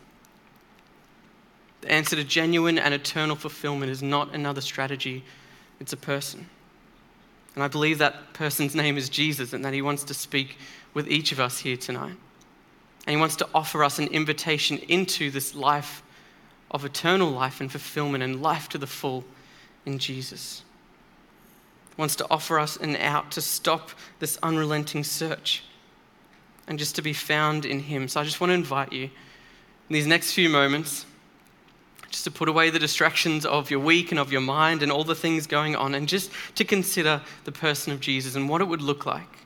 The 1.83 1.91
answer 1.91 2.17
to 2.17 2.25
genuine 2.25 2.79
and 2.79 2.95
eternal 2.95 3.37
fulfillment 3.37 3.91
is 3.91 4.03
not 4.03 4.35
another 4.35 4.61
strategy, 4.61 5.25
it's 5.79 5.93
a 5.93 5.97
person. 5.97 6.49
And 7.55 7.63
I 7.63 7.69
believe 7.69 7.99
that 7.99 8.33
person's 8.33 8.75
name 8.83 8.97
is 8.97 9.09
Jesus 9.09 9.53
and 9.53 9.65
that 9.65 9.75
he 9.75 9.83
wants 9.83 10.05
to 10.05 10.15
speak 10.15 10.59
with 10.95 11.09
each 11.09 11.33
of 11.33 11.41
us 11.41 11.59
here 11.59 11.77
tonight. 11.77 12.17
And 13.07 13.17
he 13.17 13.17
wants 13.17 13.37
to 13.37 13.49
offer 13.55 13.83
us 13.83 13.99
an 13.99 14.09
invitation 14.09 14.79
into 14.89 15.31
this 15.31 15.55
life 15.55 16.03
of 16.71 16.85
eternal 16.85 17.31
life 17.31 17.61
and 17.61 17.71
fulfillment 17.71 18.23
and 18.23 18.41
life 18.43 18.69
to 18.71 18.79
the 18.79 18.87
full 18.87 19.25
in 19.85 19.99
Jesus. 19.99 20.63
He 21.95 22.01
wants 22.01 22.17
to 22.17 22.27
offer 22.31 22.59
us 22.59 22.77
an 22.77 22.97
out 22.97 23.31
to 23.33 23.41
stop 23.41 23.91
this 24.19 24.39
unrelenting 24.43 25.05
search 25.05 25.65
and 26.67 26.79
just 26.79 26.95
to 26.97 27.03
be 27.03 27.13
found 27.13 27.67
in 27.67 27.81
him. 27.81 28.09
So 28.09 28.21
I 28.21 28.25
just 28.25 28.41
want 28.41 28.51
to 28.51 28.55
invite 28.55 28.93
you 28.93 29.05
in 29.05 29.11
these 29.91 30.07
next 30.07 30.33
few 30.33 30.49
moments 30.49 31.05
just 32.13 32.25
to 32.25 32.31
put 32.31 32.49
away 32.49 32.71
the 32.71 32.79
distractions 32.79 33.45
of 33.45 33.71
your 33.71 33.81
week 33.81 34.13
and 34.13 34.21
of 34.21 34.31
your 34.31 34.43
mind 34.43 34.83
and 34.83 34.93
all 34.93 35.03
the 35.03 35.15
things 35.15 35.47
going 35.47 35.75
on, 35.75 35.95
and 35.95 36.07
just 36.07 36.31
to 36.55 36.65
consider 36.65 37.21
the 37.45 37.53
person 37.53 37.93
of 37.93 38.01
Jesus 38.01 38.37
and 38.37 38.49
what 38.49 38.61
it 38.61 38.69
would 38.69 38.83
look 38.83 39.05
like 39.07 39.39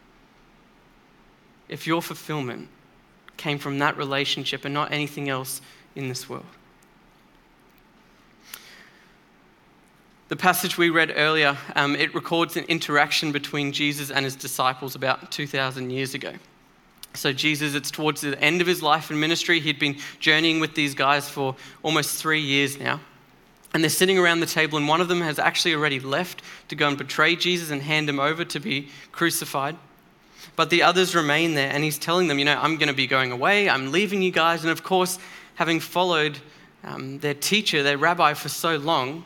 if 1.69 1.87
your 1.87 2.03
fulfillment 2.03 2.69
came 3.37 3.59
from 3.59 3.79
that 3.79 3.97
relationship 3.97 4.65
and 4.65 4.75
not 4.75 4.93
anything 4.93 5.29
else 5.29 5.61
in 5.95 6.09
this 6.09 6.29
world. 6.29 6.45
The 10.29 10.37
passage 10.37 10.77
we 10.77 10.91
read 10.91 11.13
earlier, 11.15 11.57
um, 11.77 11.95
it 11.95 12.13
records 12.15 12.57
an 12.57 12.65
interaction 12.65 13.31
between 13.31 13.73
Jesus 13.73 14.11
and 14.11 14.25
his 14.25 14.35
disciples 14.35 14.97
about 14.97 15.31
2,000 15.31 15.91
years 15.91 16.15
ago. 16.15 16.33
So, 17.17 17.33
Jesus, 17.33 17.75
it's 17.75 17.91
towards 17.91 18.21
the 18.21 18.41
end 18.41 18.61
of 18.61 18.67
his 18.67 18.83
life 18.83 19.11
and 19.11 19.21
ministry. 19.21 19.61
He'd 19.61 19.79
been 19.79 19.97
journeying 20.21 20.61
with 20.61 20.75
these 20.75 20.95
guys 20.95 21.29
for 21.29 21.57
almost 21.83 22.21
three 22.21 22.41
years 22.41 22.79
now. 22.79 23.01
And 23.75 23.83
they're 23.83 23.91
sitting 23.91 24.19
around 24.19 24.41
the 24.41 24.47
table, 24.47 24.79
and 24.79 24.89
one 24.89 25.01
of 25.01 25.09
them 25.09 25.21
has 25.21 25.39
actually 25.39 25.75
already 25.75 26.01
left 26.01 26.43
to 26.69 26.77
go 26.77 26.89
and 26.89 26.97
betray 26.97 27.37
Jesus 27.37 27.71
and 27.71 27.83
hand 27.83 28.09
him 28.09 28.21
over 28.21 28.45
to 28.45 28.61
be 28.61 28.89
crucified. 29.13 29.77
But 30.55 30.71
the 30.71 30.83
others 30.83 31.15
remain 31.15 31.55
there, 31.55 31.71
and 31.71 31.85
he's 31.85 31.99
telling 31.99 32.29
them, 32.29 32.39
You 32.39 32.45
know, 32.45 32.59
I'm 32.59 32.77
going 32.77 32.89
to 32.89 32.95
be 32.95 33.07
going 33.07 33.33
away, 33.33 33.69
I'm 33.69 33.93
leaving 33.93 34.23
you 34.23 34.31
guys. 34.31 34.63
And 34.63 34.71
of 34.71 34.83
course, 34.83 35.19
having 35.57 35.81
followed 35.81 36.39
um, 36.85 37.19
their 37.19 37.35
teacher, 37.35 37.83
their 37.83 37.99
rabbi, 37.99 38.35
for 38.35 38.49
so 38.49 38.77
long, 38.77 39.25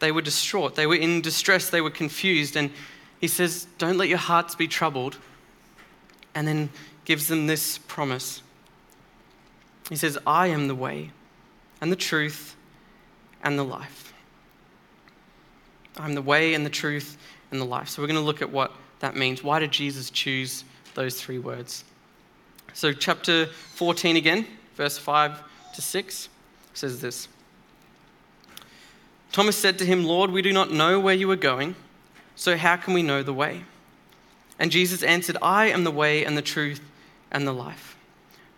they 0.00 0.10
were 0.10 0.22
distraught. 0.22 0.74
They 0.74 0.86
were 0.86 0.96
in 0.96 1.20
distress. 1.20 1.70
They 1.70 1.80
were 1.80 1.90
confused. 1.90 2.56
And 2.56 2.70
he 3.20 3.28
says, 3.28 3.66
Don't 3.78 3.98
let 3.98 4.08
your 4.08 4.18
hearts 4.18 4.54
be 4.54 4.66
troubled. 4.66 5.18
And 6.34 6.48
then 6.48 6.70
gives 7.04 7.28
them 7.28 7.46
this 7.46 7.78
promise. 7.78 8.42
He 9.88 9.96
says, 9.96 10.18
I 10.26 10.48
am 10.48 10.68
the 10.68 10.74
way 10.74 11.10
and 11.80 11.90
the 11.90 11.96
truth 11.96 12.56
and 13.42 13.58
the 13.58 13.64
life. 13.64 14.12
I'm 15.96 16.14
the 16.14 16.22
way 16.22 16.54
and 16.54 16.64
the 16.64 16.70
truth 16.70 17.16
and 17.50 17.60
the 17.60 17.64
life. 17.64 17.88
So 17.88 18.00
we're 18.02 18.08
going 18.08 18.20
to 18.20 18.24
look 18.24 18.42
at 18.42 18.50
what 18.50 18.72
that 19.00 19.16
means. 19.16 19.42
Why 19.42 19.58
did 19.58 19.72
Jesus 19.72 20.10
choose 20.10 20.64
those 20.94 21.20
three 21.20 21.38
words? 21.38 21.84
So, 22.72 22.92
chapter 22.92 23.46
14 23.46 24.16
again, 24.16 24.46
verse 24.76 24.96
5 24.96 25.42
to 25.74 25.82
6 25.82 26.28
says 26.72 27.00
this. 27.00 27.26
Thomas 29.32 29.56
said 29.56 29.78
to 29.78 29.84
him, 29.84 30.04
Lord, 30.04 30.30
we 30.30 30.42
do 30.42 30.52
not 30.52 30.70
know 30.70 31.00
where 31.00 31.14
you 31.14 31.30
are 31.30 31.36
going, 31.36 31.74
so 32.36 32.56
how 32.56 32.76
can 32.76 32.94
we 32.94 33.02
know 33.02 33.22
the 33.22 33.32
way? 33.32 33.64
And 34.58 34.70
Jesus 34.70 35.02
answered, 35.02 35.36
I 35.40 35.66
am 35.66 35.84
the 35.84 35.90
way 35.90 36.24
and 36.24 36.36
the 36.36 36.42
truth 36.42 36.80
and 37.30 37.46
the 37.46 37.52
life. 37.52 37.96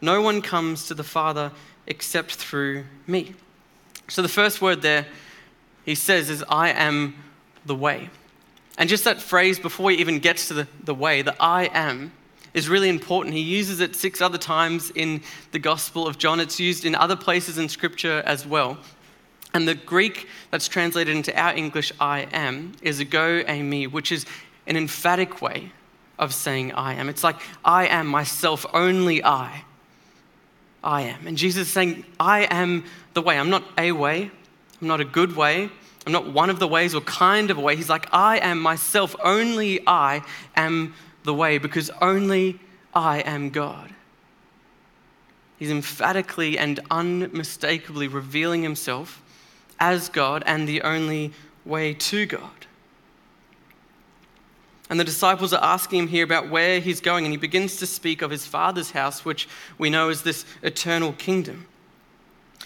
No 0.01 0.21
one 0.21 0.43
comes 0.43 0.87
to 0.89 0.95
the 0.95 1.05
Father 1.05 1.53
except 1.87 2.35
through 2.35 2.85
me. 3.07 3.35
So 4.09 4.23
the 4.23 4.29
first 4.29 4.61
word 4.61 4.83
there 4.83 5.07
he 5.85 5.95
says 5.95 6.31
is, 6.31 6.45
I 6.49 6.71
am 6.71 7.15
the 7.67 7.75
way. 7.75 8.11
And 8.79 8.89
just 8.89 9.05
that 9.05 9.21
phrase 9.21 9.59
before 9.59 9.91
he 9.91 9.99
even 9.99 10.19
gets 10.19 10.49
to 10.49 10.55
the, 10.55 10.69
the 10.83 10.95
way, 10.95 11.23
the 11.23 11.41
I 11.41 11.71
am, 11.73 12.13
is 12.55 12.69
really 12.69 12.89
important. 12.89 13.35
He 13.35 13.41
uses 13.41 13.81
it 13.81 13.97
six 13.97 14.21
other 14.21 14.39
times 14.39 14.91
in 14.95 15.23
the 15.53 15.59
Gospel 15.59 16.07
of 16.07 16.19
John. 16.19 16.41
It's 16.41 16.61
used 16.61 16.85
in 16.85 16.95
other 16.95 17.17
places 17.17 17.59
in 17.59 17.69
Scripture 17.69 18.23
as 18.27 18.47
well. 18.47 18.79
And 19.55 19.69
the 19.69 19.75
Greek 19.75 20.29
that's 20.51 20.69
translated 20.69 21.15
into 21.15 21.39
our 21.39 21.55
English, 21.55 21.93
I 22.01 22.29
am, 22.33 22.73
is 22.83 23.01
ego 23.01 23.43
eimi, 23.43 23.91
which 23.91 24.13
is 24.13 24.27
an 24.67 24.77
emphatic 24.77 25.43
way 25.43 25.73
of 26.19 26.35
saying 26.35 26.73
I 26.73 26.95
am. 26.95 27.09
It's 27.09 27.25
like, 27.25 27.37
I 27.65 27.87
am 27.87 28.07
myself, 28.07 28.67
only 28.73 29.25
I. 29.25 29.65
I 30.85 31.03
am. 31.03 31.27
And 31.27 31.37
Jesus 31.37 31.69
is 31.69 31.73
saying, 31.73 32.05
I 32.19 32.45
am 32.45 32.85
the 33.15 33.23
way. 33.23 33.39
I'm 33.39 33.51
not 33.51 33.65
a 33.79 33.93
way, 33.93 34.31
I'm 34.81 34.89
not 34.89 35.01
a 35.01 35.05
good 35.05 35.37
way, 35.37 35.71
I'm 36.07 36.13
not 36.13 36.33
one 36.33 36.51
of 36.51 36.59
the 36.59 36.67
ways 36.67 36.95
or 36.95 37.01
kind 37.03 37.51
of 37.51 37.59
a 37.59 37.61
way. 37.61 37.77
He's 37.77 37.89
like, 37.89 38.09
I 38.13 38.39
am 38.39 38.61
myself, 38.61 39.15
only 39.23 39.81
I 39.87 40.23
am 40.57 40.95
the 41.25 41.35
way, 41.35 41.59
because 41.59 41.91
only 42.01 42.59
I 42.95 43.21
am 43.21 43.51
God. 43.51 43.91
He's 45.59 45.71
emphatically 45.71 46.59
and 46.59 46.81
unmistakably 46.91 48.09
revealing 48.09 48.65
himself 48.65 49.23
as 49.79 50.09
God 50.09 50.43
and 50.45 50.69
the 50.69 50.83
only 50.83 51.33
way 51.65 51.95
to 51.95 52.27
God. 52.27 52.67
And 54.93 55.01
the 55.01 55.05
disciples 55.05 55.55
are 55.55 55.65
asking 55.65 56.01
him 56.01 56.09
here 56.09 56.23
about 56.23 56.51
where 56.51 56.79
he's 56.79 57.01
going, 57.01 57.25
and 57.25 57.33
he 57.33 57.39
begins 57.39 57.77
to 57.77 57.87
speak 57.87 58.21
of 58.21 58.31
his 58.31 58.45
father's 58.45 58.91
house, 58.91 59.25
which 59.25 59.49
we 59.79 59.89
know 59.89 60.11
is 60.11 60.21
this 60.21 60.45
eternal 60.61 61.15
kingdom. 61.15 61.67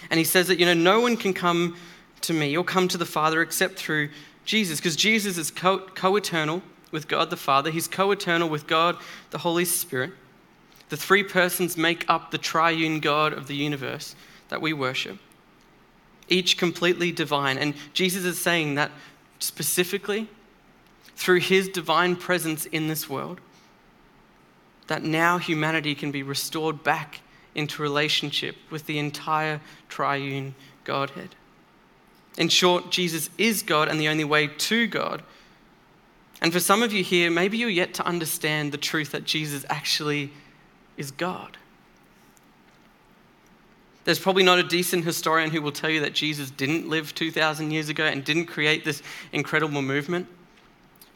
And 0.09 0.17
he 0.17 0.25
says 0.25 0.49
that, 0.49 0.59
you 0.59 0.65
know, 0.65 0.73
no 0.73 0.99
one 0.99 1.15
can 1.15 1.33
come 1.33 1.77
to 2.19 2.33
me 2.33 2.57
or 2.57 2.65
come 2.65 2.89
to 2.89 2.97
the 2.97 3.05
Father 3.05 3.41
except 3.41 3.79
through 3.79 4.09
Jesus, 4.43 4.77
because 4.77 4.97
Jesus 4.97 5.37
is 5.37 5.49
co 5.49 6.15
eternal 6.17 6.63
with 6.91 7.07
God 7.07 7.29
the 7.29 7.37
Father, 7.37 7.71
he's 7.71 7.87
co 7.87 8.11
eternal 8.11 8.49
with 8.49 8.67
God 8.67 8.97
the 9.29 9.37
Holy 9.37 9.63
Spirit. 9.63 10.11
The 10.89 10.97
three 10.97 11.23
persons 11.23 11.77
make 11.77 12.03
up 12.09 12.31
the 12.31 12.37
triune 12.37 12.99
God 12.99 13.31
of 13.31 13.47
the 13.47 13.55
universe 13.55 14.17
that 14.49 14.61
we 14.61 14.73
worship 14.73 15.17
each 16.27 16.57
completely 16.57 17.13
divine. 17.13 17.57
And 17.57 17.73
Jesus 17.93 18.25
is 18.25 18.37
saying 18.37 18.75
that 18.75 18.91
specifically 19.39 20.27
through 21.17 21.39
his 21.39 21.67
divine 21.67 22.15
presence 22.15 22.67
in 22.67 22.87
this 22.87 23.09
world, 23.09 23.41
that 24.85 25.03
now 25.03 25.37
humanity 25.37 25.93
can 25.95 26.11
be 26.11 26.23
restored 26.23 26.83
back 26.83 27.19
into 27.55 27.81
relationship 27.81 28.55
with 28.69 28.85
the 28.85 28.99
entire 28.99 29.59
triune 29.89 30.55
Godhead. 30.85 31.35
In 32.37 32.49
short, 32.49 32.91
Jesus 32.91 33.31
is 33.37 33.63
God 33.63 33.89
and 33.89 33.99
the 33.99 34.07
only 34.07 34.23
way 34.23 34.47
to 34.47 34.87
God. 34.87 35.23
And 36.39 36.53
for 36.53 36.59
some 36.59 36.83
of 36.83 36.93
you 36.93 37.03
here, 37.03 37.31
maybe 37.31 37.57
you're 37.57 37.67
yet 37.67 37.95
to 37.95 38.05
understand 38.05 38.71
the 38.71 38.77
truth 38.77 39.11
that 39.11 39.25
Jesus 39.25 39.65
actually 39.69 40.31
is 40.97 41.09
God. 41.09 41.57
There's 44.05 44.19
probably 44.19 44.43
not 44.43 44.59
a 44.59 44.63
decent 44.63 45.03
historian 45.03 45.49
who 45.49 45.61
will 45.63 45.71
tell 45.71 45.89
you 45.89 45.99
that 46.01 46.13
Jesus 46.13 46.51
didn't 46.51 46.87
live 46.87 47.13
2,000 47.15 47.71
years 47.71 47.89
ago 47.89 48.05
and 48.05 48.23
didn't 48.23 48.45
create 48.45 48.85
this 48.85 49.01
incredible 49.33 49.81
movement. 49.81 50.27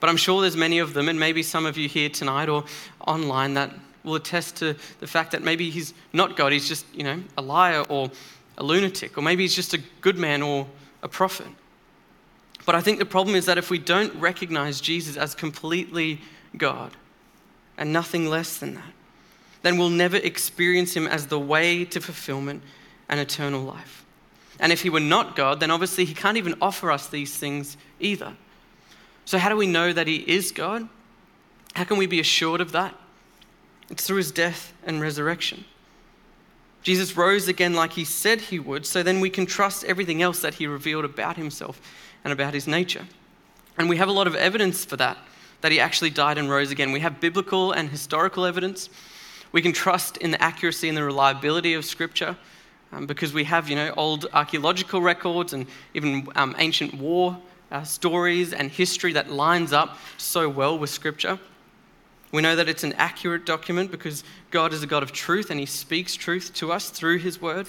But 0.01 0.09
I'm 0.09 0.17
sure 0.17 0.41
there's 0.41 0.57
many 0.57 0.79
of 0.79 0.93
them, 0.93 1.07
and 1.07 1.17
maybe 1.17 1.43
some 1.43 1.65
of 1.65 1.77
you 1.77 1.87
here 1.87 2.09
tonight 2.09 2.49
or 2.49 2.65
online 3.07 3.53
that 3.53 3.71
will 4.03 4.15
attest 4.15 4.57
to 4.57 4.75
the 4.99 5.07
fact 5.07 5.31
that 5.31 5.43
maybe 5.43 5.69
he's 5.69 5.93
not 6.11 6.35
God, 6.35 6.51
he's 6.51 6.67
just, 6.67 6.85
you 6.93 7.03
know, 7.03 7.23
a 7.37 7.41
liar 7.41 7.85
or 7.87 8.11
a 8.57 8.63
lunatic, 8.63 9.17
or 9.17 9.21
maybe 9.21 9.43
he's 9.43 9.55
just 9.55 9.73
a 9.73 9.81
good 10.01 10.17
man 10.17 10.41
or 10.41 10.67
a 11.03 11.07
prophet. 11.07 11.47
But 12.65 12.75
I 12.75 12.81
think 12.81 12.99
the 12.99 13.05
problem 13.05 13.35
is 13.35 13.45
that 13.45 13.57
if 13.57 13.69
we 13.69 13.77
don't 13.77 14.13
recognize 14.15 14.81
Jesus 14.81 15.17
as 15.17 15.35
completely 15.35 16.19
God 16.57 16.91
and 17.77 17.93
nothing 17.93 18.27
less 18.27 18.57
than 18.57 18.75
that, 18.75 18.93
then 19.61 19.77
we'll 19.77 19.89
never 19.89 20.17
experience 20.17 20.95
him 20.95 21.05
as 21.05 21.27
the 21.27 21.39
way 21.39 21.85
to 21.85 22.01
fulfillment 22.01 22.63
and 23.07 23.19
eternal 23.19 23.61
life. 23.61 24.03
And 24.59 24.71
if 24.71 24.81
he 24.81 24.89
were 24.89 24.99
not 24.99 25.35
God, 25.35 25.59
then 25.59 25.69
obviously 25.69 26.05
he 26.05 26.15
can't 26.15 26.37
even 26.37 26.55
offer 26.59 26.91
us 26.91 27.07
these 27.07 27.37
things 27.37 27.77
either. 27.99 28.35
So, 29.25 29.37
how 29.37 29.49
do 29.49 29.55
we 29.55 29.67
know 29.67 29.93
that 29.93 30.07
he 30.07 30.17
is 30.17 30.51
God? 30.51 30.87
How 31.75 31.83
can 31.83 31.97
we 31.97 32.05
be 32.05 32.19
assured 32.19 32.61
of 32.61 32.71
that? 32.73 32.95
It's 33.89 34.05
through 34.05 34.17
his 34.17 34.31
death 34.31 34.73
and 34.85 35.01
resurrection. 35.01 35.65
Jesus 36.83 37.15
rose 37.15 37.47
again 37.47 37.73
like 37.73 37.93
he 37.93 38.05
said 38.05 38.41
he 38.41 38.59
would, 38.59 38.85
so 38.85 39.03
then 39.03 39.19
we 39.19 39.29
can 39.29 39.45
trust 39.45 39.83
everything 39.83 40.21
else 40.21 40.41
that 40.41 40.55
he 40.55 40.65
revealed 40.65 41.05
about 41.05 41.37
himself 41.37 41.79
and 42.23 42.33
about 42.33 42.53
his 42.53 42.67
nature. 42.67 43.05
And 43.77 43.87
we 43.87 43.97
have 43.97 44.09
a 44.09 44.11
lot 44.11 44.27
of 44.27 44.35
evidence 44.35 44.83
for 44.83 44.97
that, 44.97 45.17
that 45.61 45.71
he 45.71 45.79
actually 45.79 46.09
died 46.09 46.37
and 46.37 46.49
rose 46.49 46.71
again. 46.71 46.91
We 46.91 46.99
have 47.01 47.19
biblical 47.19 47.71
and 47.71 47.89
historical 47.89 48.45
evidence. 48.45 48.89
We 49.51 49.61
can 49.61 49.73
trust 49.73 50.17
in 50.17 50.31
the 50.31 50.41
accuracy 50.41 50.87
and 50.87 50.97
the 50.97 51.03
reliability 51.03 51.73
of 51.73 51.85
Scripture 51.85 52.35
um, 52.91 53.05
because 53.05 53.33
we 53.33 53.43
have, 53.43 53.69
you 53.69 53.75
know, 53.75 53.93
old 53.95 54.27
archaeological 54.33 55.01
records 55.01 55.53
and 55.53 55.67
even 55.93 56.27
um, 56.35 56.55
ancient 56.57 56.93
war 56.95 57.37
uh, 57.71 57.83
stories 57.83 58.53
and 58.53 58.69
history 58.69 59.13
that 59.13 59.31
lines 59.31 59.73
up 59.73 59.97
so 60.17 60.49
well 60.49 60.77
with 60.77 60.89
Scripture. 60.89 61.39
We 62.31 62.41
know 62.41 62.55
that 62.55 62.69
it's 62.69 62.83
an 62.83 62.93
accurate 62.93 63.45
document 63.45 63.91
because 63.91 64.23
God 64.51 64.73
is 64.73 64.83
a 64.83 64.87
God 64.87 65.03
of 65.03 65.11
truth 65.11 65.49
and 65.49 65.59
He 65.59 65.65
speaks 65.65 66.15
truth 66.15 66.53
to 66.55 66.71
us 66.71 66.89
through 66.89 67.19
His 67.19 67.41
Word. 67.41 67.67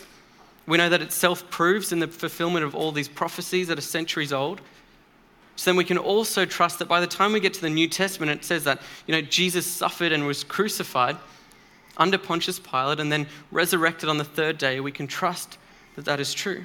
We 0.67 0.79
know 0.79 0.89
that 0.89 1.03
it 1.03 1.13
self 1.13 1.49
proves 1.51 1.93
in 1.93 1.99
the 1.99 2.09
fulfillment 2.09 2.65
of 2.65 2.75
all 2.75 2.93
these 2.93 3.09
prophecies 3.09 3.69
that 3.69 3.79
are 3.79 3.83
centuries 3.83 4.33
old. 4.33 4.61
So 5.57 5.71
then 5.71 5.77
we 5.77 5.85
can 5.85 5.99
also 5.99 6.45
trust 6.45 6.79
that 6.79 6.89
by 6.89 7.01
the 7.01 7.07
time 7.07 7.33
we 7.33 7.41
get 7.41 7.55
to 7.55 7.61
the 7.61 7.71
New 7.71 7.89
Testament, 7.89 8.31
it 8.33 8.45
says 8.45 8.65
that 8.65 8.81
you 9.07 9.13
know 9.13 9.21
Jesus 9.21 9.67
suffered 9.67 10.13
and 10.13 10.27
was 10.27 10.45
crucified 10.45 11.17
under 11.97 12.19
Pontius 12.19 12.59
Pilate 12.59 13.01
and 13.01 13.13
then 13.13 13.27
resurrected 13.51 14.09
on 14.09 14.19
the 14.19 14.25
third 14.25 14.59
day, 14.59 14.81
we 14.81 14.93
can 14.93 15.07
trust 15.07 15.59
that 15.97 16.05
that 16.05 16.21
is 16.21 16.33
true. 16.33 16.65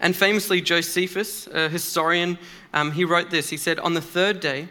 And 0.00 0.14
famously, 0.14 0.60
Josephus, 0.60 1.46
a 1.46 1.68
historian, 1.68 2.38
um, 2.72 2.92
he 2.92 3.04
wrote 3.04 3.30
this. 3.30 3.50
He 3.50 3.56
said, 3.56 3.78
On 3.78 3.94
the 3.94 4.00
third 4.00 4.40
day, 4.40 4.68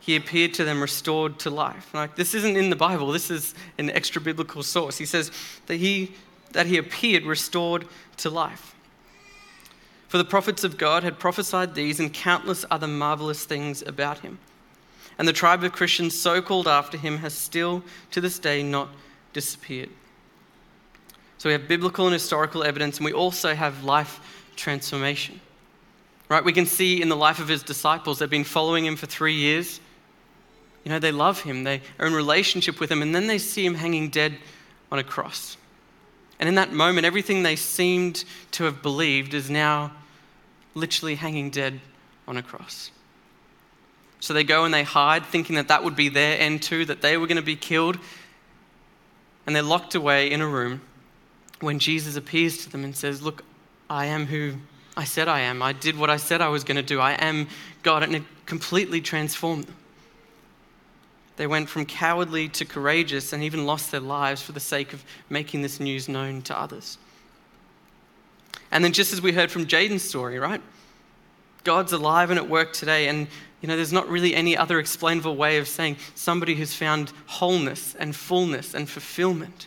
he 0.00 0.16
appeared 0.16 0.52
to 0.54 0.64
them 0.64 0.82
restored 0.82 1.38
to 1.40 1.50
life. 1.50 1.94
Like, 1.94 2.16
this 2.16 2.34
isn't 2.34 2.56
in 2.56 2.68
the 2.68 2.76
Bible, 2.76 3.12
this 3.12 3.30
is 3.30 3.54
an 3.78 3.90
extra 3.90 4.20
biblical 4.20 4.62
source. 4.62 4.98
He 4.98 5.06
says 5.06 5.30
that 5.66 5.76
he 5.76 6.14
that 6.54 6.66
he 6.66 6.78
appeared 6.78 7.24
restored 7.24 7.86
to 8.16 8.30
life. 8.30 8.74
For 10.08 10.18
the 10.18 10.24
prophets 10.24 10.64
of 10.64 10.78
God 10.78 11.02
had 11.02 11.18
prophesied 11.18 11.74
these 11.74 12.00
and 12.00 12.12
countless 12.12 12.64
other 12.70 12.86
marvelous 12.86 13.44
things 13.44 13.82
about 13.82 14.20
him. 14.20 14.38
And 15.18 15.28
the 15.28 15.32
tribe 15.32 15.62
of 15.62 15.72
Christians 15.72 16.18
so 16.18 16.40
called 16.40 16.66
after 16.66 16.96
him 16.96 17.18
has 17.18 17.34
still 17.34 17.82
to 18.12 18.20
this 18.20 18.38
day 18.38 18.62
not 18.62 18.88
disappeared. 19.32 19.90
So 21.44 21.50
we 21.50 21.52
have 21.52 21.68
biblical 21.68 22.06
and 22.06 22.14
historical 22.14 22.64
evidence, 22.64 22.96
and 22.96 23.04
we 23.04 23.12
also 23.12 23.54
have 23.54 23.84
life 23.84 24.18
transformation. 24.56 25.42
Right? 26.30 26.42
We 26.42 26.54
can 26.54 26.64
see 26.64 27.02
in 27.02 27.10
the 27.10 27.16
life 27.16 27.38
of 27.38 27.48
his 27.48 27.62
disciples, 27.62 28.18
they've 28.18 28.30
been 28.30 28.44
following 28.44 28.86
him 28.86 28.96
for 28.96 29.04
three 29.04 29.34
years. 29.34 29.78
You 30.84 30.90
know, 30.90 30.98
they 30.98 31.12
love 31.12 31.42
him, 31.42 31.62
they 31.64 31.82
are 31.98 32.06
in 32.06 32.14
relationship 32.14 32.80
with 32.80 32.90
him, 32.90 33.02
and 33.02 33.14
then 33.14 33.26
they 33.26 33.36
see 33.36 33.62
him 33.62 33.74
hanging 33.74 34.08
dead 34.08 34.38
on 34.90 34.98
a 34.98 35.04
cross. 35.04 35.58
And 36.40 36.48
in 36.48 36.54
that 36.54 36.72
moment, 36.72 37.04
everything 37.04 37.42
they 37.42 37.56
seemed 37.56 38.24
to 38.52 38.64
have 38.64 38.80
believed 38.80 39.34
is 39.34 39.50
now 39.50 39.92
literally 40.72 41.16
hanging 41.16 41.50
dead 41.50 41.78
on 42.26 42.38
a 42.38 42.42
cross. 42.42 42.90
So 44.20 44.32
they 44.32 44.44
go 44.44 44.64
and 44.64 44.72
they 44.72 44.82
hide, 44.82 45.26
thinking 45.26 45.56
that 45.56 45.68
that 45.68 45.84
would 45.84 45.94
be 45.94 46.08
their 46.08 46.40
end 46.40 46.62
too, 46.62 46.86
that 46.86 47.02
they 47.02 47.18
were 47.18 47.26
going 47.26 47.36
to 47.36 47.42
be 47.42 47.54
killed. 47.54 47.98
And 49.46 49.54
they're 49.54 49.62
locked 49.62 49.94
away 49.94 50.30
in 50.30 50.40
a 50.40 50.48
room 50.48 50.80
when 51.60 51.78
Jesus 51.78 52.16
appears 52.16 52.58
to 52.58 52.70
them 52.70 52.84
and 52.84 52.96
says, 52.96 53.22
Look, 53.22 53.44
I 53.88 54.06
am 54.06 54.26
who 54.26 54.54
I 54.96 55.04
said 55.04 55.28
I 55.28 55.40
am. 55.40 55.62
I 55.62 55.72
did 55.72 55.98
what 55.98 56.10
I 56.10 56.16
said 56.16 56.40
I 56.40 56.48
was 56.48 56.64
going 56.64 56.76
to 56.76 56.82
do. 56.82 57.00
I 57.00 57.12
am 57.12 57.48
God. 57.82 58.02
And 58.02 58.14
it 58.14 58.22
completely 58.46 59.00
transformed 59.00 59.64
them. 59.64 59.76
They 61.36 61.48
went 61.48 61.68
from 61.68 61.84
cowardly 61.84 62.48
to 62.50 62.64
courageous 62.64 63.32
and 63.32 63.42
even 63.42 63.66
lost 63.66 63.90
their 63.90 64.00
lives 64.00 64.40
for 64.40 64.52
the 64.52 64.60
sake 64.60 64.92
of 64.92 65.04
making 65.28 65.62
this 65.62 65.80
news 65.80 66.08
known 66.08 66.42
to 66.42 66.58
others. 66.58 66.96
And 68.70 68.84
then, 68.84 68.92
just 68.92 69.12
as 69.12 69.20
we 69.20 69.32
heard 69.32 69.50
from 69.50 69.66
Jaden's 69.66 70.02
story, 70.02 70.38
right? 70.38 70.62
God's 71.64 71.92
alive 71.92 72.30
and 72.30 72.38
at 72.38 72.48
work 72.48 72.72
today. 72.72 73.08
And, 73.08 73.26
you 73.60 73.68
know, 73.68 73.74
there's 73.74 73.92
not 73.92 74.08
really 74.08 74.34
any 74.34 74.56
other 74.56 74.78
explainable 74.78 75.34
way 75.34 75.58
of 75.58 75.66
saying 75.66 75.96
somebody 76.14 76.54
who's 76.54 76.74
found 76.74 77.12
wholeness 77.26 77.96
and 77.96 78.14
fullness 78.14 78.74
and 78.74 78.88
fulfillment 78.88 79.66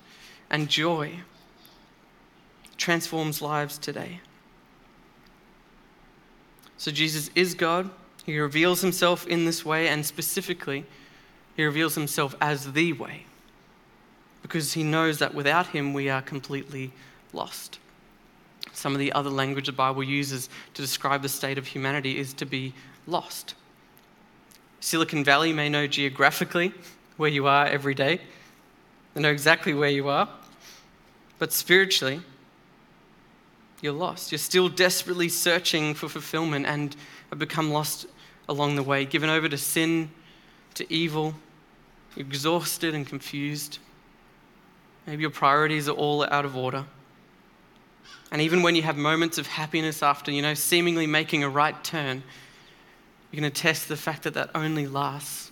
and 0.50 0.70
joy 0.70 1.20
transforms 2.78 3.42
lives 3.42 3.78
today. 3.78 4.22
So, 6.78 6.92
Jesus 6.92 7.32
is 7.36 7.54
God. 7.54 7.90
He 8.26 8.38
reveals 8.38 8.82
himself 8.82 9.26
in 9.28 9.46
this 9.46 9.66
way, 9.66 9.88
and 9.88 10.06
specifically, 10.06 10.86
he 11.56 11.64
reveals 11.64 11.96
himself 11.96 12.36
as 12.40 12.74
the 12.74 12.94
way 12.94 13.26
because 14.48 14.74
he 14.74 14.84
knows 14.84 15.20
that 15.20 15.34
without 15.34 15.68
him 15.68 15.94
we 15.94 16.10
are 16.10 16.22
completely 16.22 16.92
lost. 17.34 17.80
Some 18.72 18.94
of 18.94 19.00
the 19.00 19.12
other 19.12 19.30
language 19.30 19.66
the 19.66 19.72
Bible 19.74 20.04
uses 20.04 20.50
to 20.74 20.82
describe 20.82 21.22
the 21.22 21.30
state 21.30 21.58
of 21.58 21.68
humanity 21.68 22.18
is 22.18 22.34
to 22.36 22.46
be 22.46 22.74
lost. 23.08 23.56
Silicon 24.80 25.24
Valley 25.24 25.52
may 25.52 25.68
know 25.68 25.88
geographically 25.88 26.74
where 27.18 27.30
you 27.30 27.48
are 27.48 27.66
every 27.66 27.96
day, 27.96 28.22
they 29.14 29.22
know 29.22 29.32
exactly 29.32 29.74
where 29.74 29.90
you 29.90 30.08
are, 30.08 30.30
but 31.40 31.52
spiritually, 31.52 32.22
you're 33.82 33.94
lost. 33.94 34.32
You're 34.32 34.40
still 34.40 34.70
desperately 34.70 35.30
searching 35.30 35.94
for 35.94 36.10
fulfillment 36.10 36.66
and 36.66 36.96
have 37.30 37.40
become 37.40 37.72
lost 37.72 38.08
along 38.50 38.76
the 38.76 38.84
way, 38.84 39.06
given 39.06 39.30
over 39.30 39.48
to 39.50 39.58
sin, 39.58 40.10
to 40.76 40.92
evil, 40.92 41.36
exhausted 42.16 42.96
and 42.96 43.06
confused. 43.06 43.80
Maybe 45.06 45.22
your 45.22 45.32
priorities 45.32 45.88
are 45.88 45.94
all 45.94 46.24
out 46.26 46.46
of 46.46 46.56
order. 46.56 46.86
And 48.32 48.42
even 48.42 48.62
when 48.62 48.76
you 48.76 48.82
have 48.82 48.98
moments 48.98 49.38
of 49.38 49.48
happiness 49.48 50.04
after, 50.04 50.32
you 50.32 50.42
know, 50.42 50.54
seemingly 50.54 51.08
making 51.08 51.44
a 51.44 51.50
right 51.50 51.82
turn, 51.84 52.24
you 53.32 53.38
can 53.38 53.46
attest 53.46 53.88
the 53.88 53.96
fact 53.96 54.24
that 54.24 54.34
that 54.34 54.50
only 54.56 54.88
lasts 54.88 55.52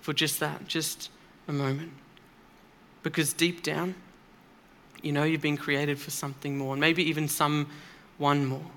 for 0.00 0.12
just 0.12 0.40
that, 0.40 0.66
just 0.66 1.10
a 1.46 1.52
moment. 1.52 1.92
Because 3.02 3.32
deep 3.32 3.62
down, 3.62 3.94
you 5.02 5.12
know 5.12 5.24
you've 5.24 5.42
been 5.42 5.56
created 5.56 5.98
for 5.98 6.10
something 6.10 6.56
more, 6.56 6.74
and 6.74 6.80
maybe 6.80 7.02
even 7.04 7.28
some 7.28 7.68
one 8.18 8.46
more. 8.46 8.70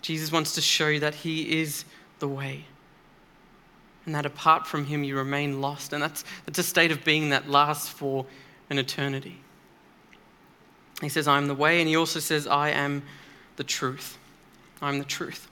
Jesus 0.00 0.32
wants 0.32 0.54
to 0.54 0.60
show 0.60 0.88
you 0.88 1.00
that 1.00 1.14
He 1.14 1.60
is 1.60 1.84
the 2.18 2.28
way 2.28 2.64
and 4.06 4.14
that 4.14 4.26
apart 4.26 4.66
from 4.66 4.84
Him 4.84 5.04
you 5.04 5.16
remain 5.16 5.60
lost. 5.60 5.92
And 5.92 6.02
that's, 6.02 6.24
that's 6.44 6.58
a 6.58 6.62
state 6.62 6.90
of 6.90 7.04
being 7.04 7.30
that 7.30 7.48
lasts 7.48 7.88
for 7.88 8.26
an 8.70 8.78
eternity. 8.78 9.38
He 11.00 11.08
says, 11.08 11.26
I 11.26 11.38
am 11.38 11.48
the 11.48 11.54
way, 11.54 11.80
and 11.80 11.88
He 11.88 11.96
also 11.96 12.20
says, 12.20 12.46
I 12.46 12.70
am 12.70 13.02
the 13.56 13.64
truth. 13.64 14.18
I'm 14.80 14.98
the 14.98 15.04
truth. 15.04 15.48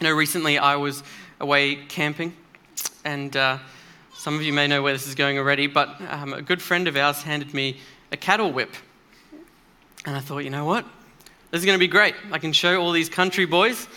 You 0.00 0.08
know, 0.08 0.14
recently 0.14 0.58
I 0.58 0.76
was 0.76 1.02
away 1.40 1.76
camping, 1.76 2.34
and 3.04 3.36
uh, 3.36 3.58
some 4.14 4.34
of 4.34 4.42
you 4.42 4.52
may 4.52 4.66
know 4.66 4.82
where 4.82 4.92
this 4.92 5.06
is 5.06 5.14
going 5.14 5.38
already, 5.38 5.66
but 5.66 6.00
um, 6.10 6.32
a 6.32 6.42
good 6.42 6.62
friend 6.62 6.88
of 6.88 6.96
ours 6.96 7.22
handed 7.22 7.54
me 7.54 7.78
a 8.12 8.16
cattle 8.16 8.52
whip. 8.52 8.70
And 10.04 10.14
I 10.14 10.20
thought, 10.20 10.38
you 10.38 10.50
know 10.50 10.64
what? 10.64 10.84
This 11.50 11.60
is 11.60 11.66
going 11.66 11.76
to 11.76 11.80
be 11.80 11.88
great. 11.88 12.14
I 12.30 12.38
can 12.38 12.52
show 12.52 12.80
all 12.80 12.92
these 12.92 13.08
country 13.08 13.46
boys 13.46 13.88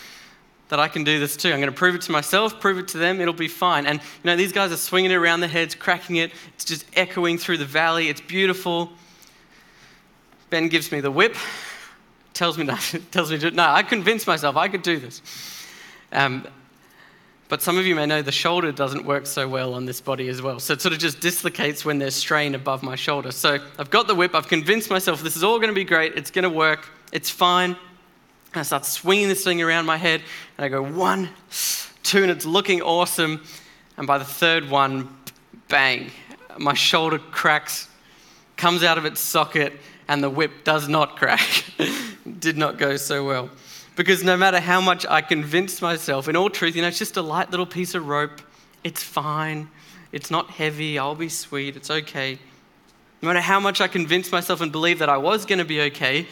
that 0.69 0.79
I 0.79 0.87
can 0.87 1.03
do 1.03 1.19
this 1.19 1.37
too. 1.37 1.49
I'm 1.49 1.59
going 1.59 1.71
to 1.71 1.77
prove 1.77 1.95
it 1.95 2.01
to 2.03 2.11
myself, 2.11 2.59
prove 2.59 2.79
it 2.79 2.87
to 2.89 2.97
them, 2.97 3.21
it'll 3.21 3.33
be 3.33 3.47
fine. 3.47 3.85
And 3.85 3.99
you 3.99 4.25
know, 4.25 4.35
these 4.35 4.51
guys 4.51 4.71
are 4.71 4.77
swinging 4.77 5.11
it 5.11 5.15
around 5.15 5.41
their 5.41 5.49
heads, 5.49 5.75
cracking 5.75 6.15
it. 6.15 6.31
It's 6.55 6.65
just 6.65 6.85
echoing 6.95 7.37
through 7.37 7.57
the 7.57 7.65
valley. 7.65 8.09
It's 8.09 8.21
beautiful. 8.21 8.91
Ben 10.49 10.69
gives 10.69 10.91
me 10.91 11.01
the 11.01 11.11
whip, 11.11 11.35
tells 12.33 12.57
me 12.57 12.63
no, 12.63 12.75
tells 13.11 13.31
me 13.31 13.37
to, 13.39 13.51
no. 13.51 13.63
I 13.63 13.83
convinced 13.83 14.27
myself 14.27 14.55
I 14.55 14.67
could 14.67 14.81
do 14.81 14.97
this. 14.97 15.21
Um, 16.11 16.47
but 17.47 17.61
some 17.61 17.77
of 17.77 17.85
you 17.85 17.93
may 17.95 18.05
know 18.05 18.21
the 18.21 18.31
shoulder 18.31 18.71
doesn't 18.71 19.05
work 19.05 19.27
so 19.27 19.47
well 19.47 19.75
on 19.75 19.85
this 19.85 20.01
body 20.01 20.29
as 20.29 20.41
well. 20.41 20.59
So 20.59 20.73
it 20.73 20.81
sort 20.81 20.93
of 20.93 20.99
just 20.99 21.19
dislocates 21.19 21.85
when 21.85 21.99
there's 21.99 22.15
strain 22.15 22.55
above 22.55 22.81
my 22.81 22.95
shoulder. 22.95 23.31
So 23.31 23.59
I've 23.77 23.91
got 23.91 24.07
the 24.07 24.15
whip. 24.15 24.33
I've 24.33 24.47
convinced 24.47 24.89
myself 24.89 25.21
this 25.21 25.35
is 25.35 25.43
all 25.43 25.59
going 25.59 25.69
to 25.69 25.75
be 25.75 25.83
great. 25.83 26.15
It's 26.15 26.31
going 26.31 26.43
to 26.43 26.49
work. 26.49 26.87
It's 27.11 27.29
fine. 27.29 27.71
And 28.53 28.61
I 28.61 28.63
start 28.63 28.85
swinging 28.85 29.27
this 29.27 29.43
thing 29.43 29.61
around 29.61 29.85
my 29.85 29.97
head, 29.97 30.21
and 30.57 30.65
I 30.65 30.69
go 30.69 30.81
one, 30.81 31.29
two, 32.03 32.23
and 32.23 32.31
it's 32.31 32.45
looking 32.45 32.81
awesome. 32.81 33.43
And 33.97 34.07
by 34.07 34.17
the 34.17 34.25
third 34.25 34.69
one, 34.69 35.15
bang, 35.67 36.09
my 36.57 36.73
shoulder 36.73 37.19
cracks, 37.19 37.89
comes 38.57 38.83
out 38.83 38.97
of 38.97 39.05
its 39.05 39.19
socket, 39.19 39.73
and 40.07 40.23
the 40.23 40.29
whip 40.29 40.63
does 40.63 40.87
not 40.87 41.17
crack. 41.17 41.65
Did 42.39 42.57
not 42.57 42.77
go 42.77 42.97
so 42.97 43.25
well. 43.25 43.49
Because 43.95 44.23
no 44.23 44.35
matter 44.35 44.59
how 44.59 44.81
much 44.81 45.05
I 45.05 45.21
convinced 45.21 45.81
myself, 45.81 46.27
in 46.27 46.35
all 46.35 46.49
truth, 46.49 46.75
you 46.75 46.81
know, 46.81 46.89
it's 46.89 46.99
just 46.99 47.17
a 47.17 47.21
light 47.21 47.51
little 47.51 47.65
piece 47.65 47.95
of 47.95 48.07
rope. 48.07 48.41
It's 48.83 49.01
fine. 49.01 49.69
It's 50.11 50.29
not 50.29 50.49
heavy. 50.49 50.99
I'll 50.99 51.15
be 51.15 51.29
sweet. 51.29 51.77
It's 51.77 51.89
okay. 51.89 52.37
No 53.21 53.27
matter 53.27 53.41
how 53.41 53.59
much 53.59 53.79
I 53.79 53.87
convinced 53.87 54.31
myself 54.31 54.61
and 54.61 54.71
believed 54.71 54.99
that 54.99 55.09
I 55.09 55.17
was 55.17 55.45
going 55.45 55.59
to 55.59 55.65
be 55.65 55.81
okay, 55.81 56.27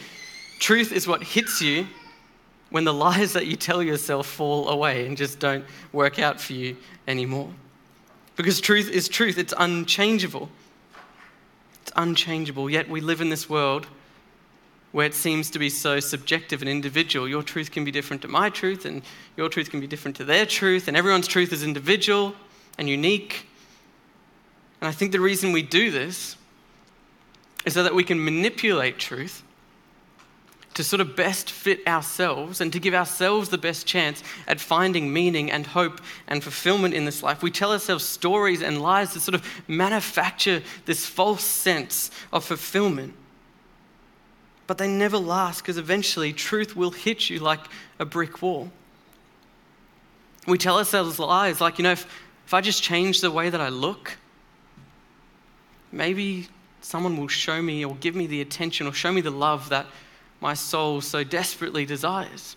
truth 0.60 0.92
is 0.92 1.08
what 1.08 1.22
hits 1.22 1.62
you 1.62 1.86
when 2.70 2.84
the 2.84 2.92
lies 3.06 3.32
that 3.32 3.46
you 3.46 3.56
tell 3.56 3.82
yourself 3.82 4.26
fall 4.26 4.68
away 4.68 5.06
and 5.06 5.16
just 5.16 5.38
don't 5.38 5.64
work 5.92 6.18
out 6.18 6.40
for 6.40 6.52
you 6.52 6.76
anymore. 7.08 7.50
Because 8.36 8.60
truth 8.60 8.90
is 8.90 9.08
truth, 9.08 9.38
it's 9.38 9.54
unchangeable. 9.56 10.50
It's 11.82 11.92
unchangeable, 11.96 12.68
yet 12.68 12.88
we 12.88 13.00
live 13.00 13.20
in 13.20 13.30
this 13.30 13.48
world 13.48 13.86
where 14.94 15.06
it 15.06 15.12
seems 15.12 15.50
to 15.50 15.58
be 15.58 15.68
so 15.68 15.98
subjective 15.98 16.62
and 16.62 16.68
individual. 16.68 17.28
Your 17.28 17.42
truth 17.42 17.72
can 17.72 17.82
be 17.82 17.90
different 17.90 18.22
to 18.22 18.28
my 18.28 18.48
truth, 18.48 18.84
and 18.84 19.02
your 19.36 19.48
truth 19.48 19.68
can 19.68 19.80
be 19.80 19.88
different 19.88 20.16
to 20.18 20.24
their 20.24 20.46
truth, 20.46 20.86
and 20.86 20.96
everyone's 20.96 21.26
truth 21.26 21.52
is 21.52 21.64
individual 21.64 22.32
and 22.78 22.88
unique. 22.88 23.48
And 24.80 24.86
I 24.86 24.92
think 24.92 25.10
the 25.10 25.18
reason 25.18 25.50
we 25.50 25.62
do 25.62 25.90
this 25.90 26.36
is 27.66 27.74
so 27.74 27.82
that 27.82 27.92
we 27.92 28.04
can 28.04 28.24
manipulate 28.24 29.00
truth 29.00 29.42
to 30.74 30.84
sort 30.84 31.00
of 31.00 31.16
best 31.16 31.50
fit 31.50 31.84
ourselves 31.88 32.60
and 32.60 32.72
to 32.72 32.78
give 32.78 32.94
ourselves 32.94 33.48
the 33.48 33.58
best 33.58 33.88
chance 33.88 34.22
at 34.46 34.60
finding 34.60 35.12
meaning 35.12 35.50
and 35.50 35.66
hope 35.66 36.00
and 36.28 36.40
fulfillment 36.40 36.94
in 36.94 37.04
this 37.04 37.20
life. 37.20 37.42
We 37.42 37.50
tell 37.50 37.72
ourselves 37.72 38.04
stories 38.04 38.62
and 38.62 38.80
lies 38.80 39.12
to 39.14 39.20
sort 39.20 39.34
of 39.34 39.44
manufacture 39.66 40.62
this 40.84 41.04
false 41.04 41.42
sense 41.42 42.12
of 42.32 42.44
fulfillment. 42.44 43.14
But 44.66 44.78
they 44.78 44.88
never 44.88 45.18
last 45.18 45.62
because 45.62 45.76
eventually 45.76 46.32
truth 46.32 46.74
will 46.74 46.90
hit 46.90 47.28
you 47.28 47.38
like 47.38 47.60
a 47.98 48.04
brick 48.04 48.40
wall. 48.40 48.70
We 50.46 50.58
tell 50.58 50.78
ourselves 50.78 51.18
lies 51.18 51.60
like, 51.60 51.78
you 51.78 51.82
know, 51.82 51.92
if, 51.92 52.06
if 52.46 52.54
I 52.54 52.60
just 52.60 52.82
change 52.82 53.20
the 53.20 53.30
way 53.30 53.50
that 53.50 53.60
I 53.60 53.68
look, 53.68 54.16
maybe 55.92 56.48
someone 56.80 57.16
will 57.16 57.28
show 57.28 57.62
me 57.62 57.84
or 57.84 57.94
give 57.96 58.14
me 58.14 58.26
the 58.26 58.40
attention 58.40 58.86
or 58.86 58.92
show 58.92 59.12
me 59.12 59.20
the 59.20 59.30
love 59.30 59.68
that 59.70 59.86
my 60.40 60.54
soul 60.54 61.00
so 61.00 61.24
desperately 61.24 61.86
desires. 61.86 62.56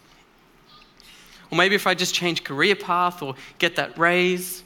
Or 1.49 1.57
maybe 1.57 1.75
if 1.75 1.87
I 1.87 1.93
just 1.93 2.13
change 2.13 2.43
career 2.43 2.75
path 2.75 3.21
or 3.21 3.35
get 3.59 3.77
that 3.77 3.97
raise 3.97 4.63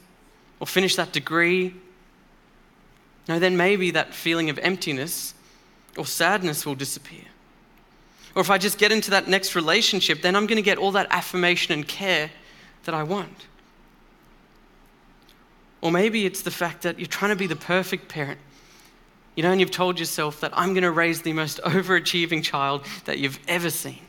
or 0.58 0.66
finish 0.66 0.96
that 0.96 1.12
degree, 1.12 1.74
no, 3.28 3.38
then 3.38 3.56
maybe 3.56 3.92
that 3.92 4.14
feeling 4.14 4.50
of 4.50 4.58
emptiness 4.58 5.34
or 5.96 6.06
sadness 6.06 6.66
will 6.66 6.74
disappear. 6.74 7.24
Or 8.34 8.40
if 8.40 8.50
I 8.50 8.58
just 8.58 8.78
get 8.78 8.92
into 8.92 9.10
that 9.10 9.28
next 9.28 9.54
relationship, 9.54 10.22
then 10.22 10.34
I'm 10.36 10.46
going 10.46 10.56
to 10.56 10.62
get 10.62 10.78
all 10.78 10.92
that 10.92 11.06
affirmation 11.10 11.72
and 11.72 11.86
care 11.86 12.30
that 12.84 12.94
I 12.94 13.02
want. 13.02 13.46
Or 15.80 15.90
maybe 15.90 16.24
it's 16.24 16.42
the 16.42 16.50
fact 16.50 16.82
that 16.82 16.98
you're 16.98 17.06
trying 17.06 17.30
to 17.30 17.36
be 17.36 17.46
the 17.46 17.56
perfect 17.56 18.08
parent. 18.08 18.38
You 19.34 19.42
know, 19.42 19.50
and 19.50 19.60
you've 19.60 19.70
told 19.70 19.98
yourself 19.98 20.40
that 20.40 20.52
I'm 20.56 20.74
going 20.74 20.82
to 20.82 20.90
raise 20.90 21.22
the 21.22 21.32
most 21.32 21.60
overachieving 21.64 22.42
child 22.42 22.86
that 23.04 23.18
you've 23.18 23.40
ever 23.48 23.70
seen. 23.70 24.00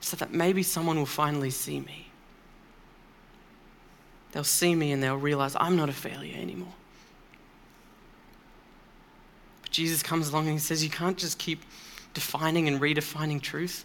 So 0.00 0.16
that 0.16 0.32
maybe 0.32 0.62
someone 0.62 0.96
will 0.96 1.06
finally 1.06 1.50
see 1.50 1.80
me. 1.80 2.06
They'll 4.32 4.44
see 4.44 4.74
me 4.74 4.92
and 4.92 5.02
they'll 5.02 5.16
realize 5.16 5.56
I'm 5.58 5.76
not 5.76 5.88
a 5.88 5.92
failure 5.92 6.36
anymore. 6.36 6.72
But 9.62 9.72
Jesus 9.72 10.02
comes 10.02 10.28
along 10.28 10.44
and 10.44 10.52
he 10.52 10.58
says, 10.58 10.84
You 10.84 10.90
can't 10.90 11.18
just 11.18 11.38
keep 11.38 11.64
defining 12.14 12.68
and 12.68 12.80
redefining 12.80 13.40
truth 13.40 13.84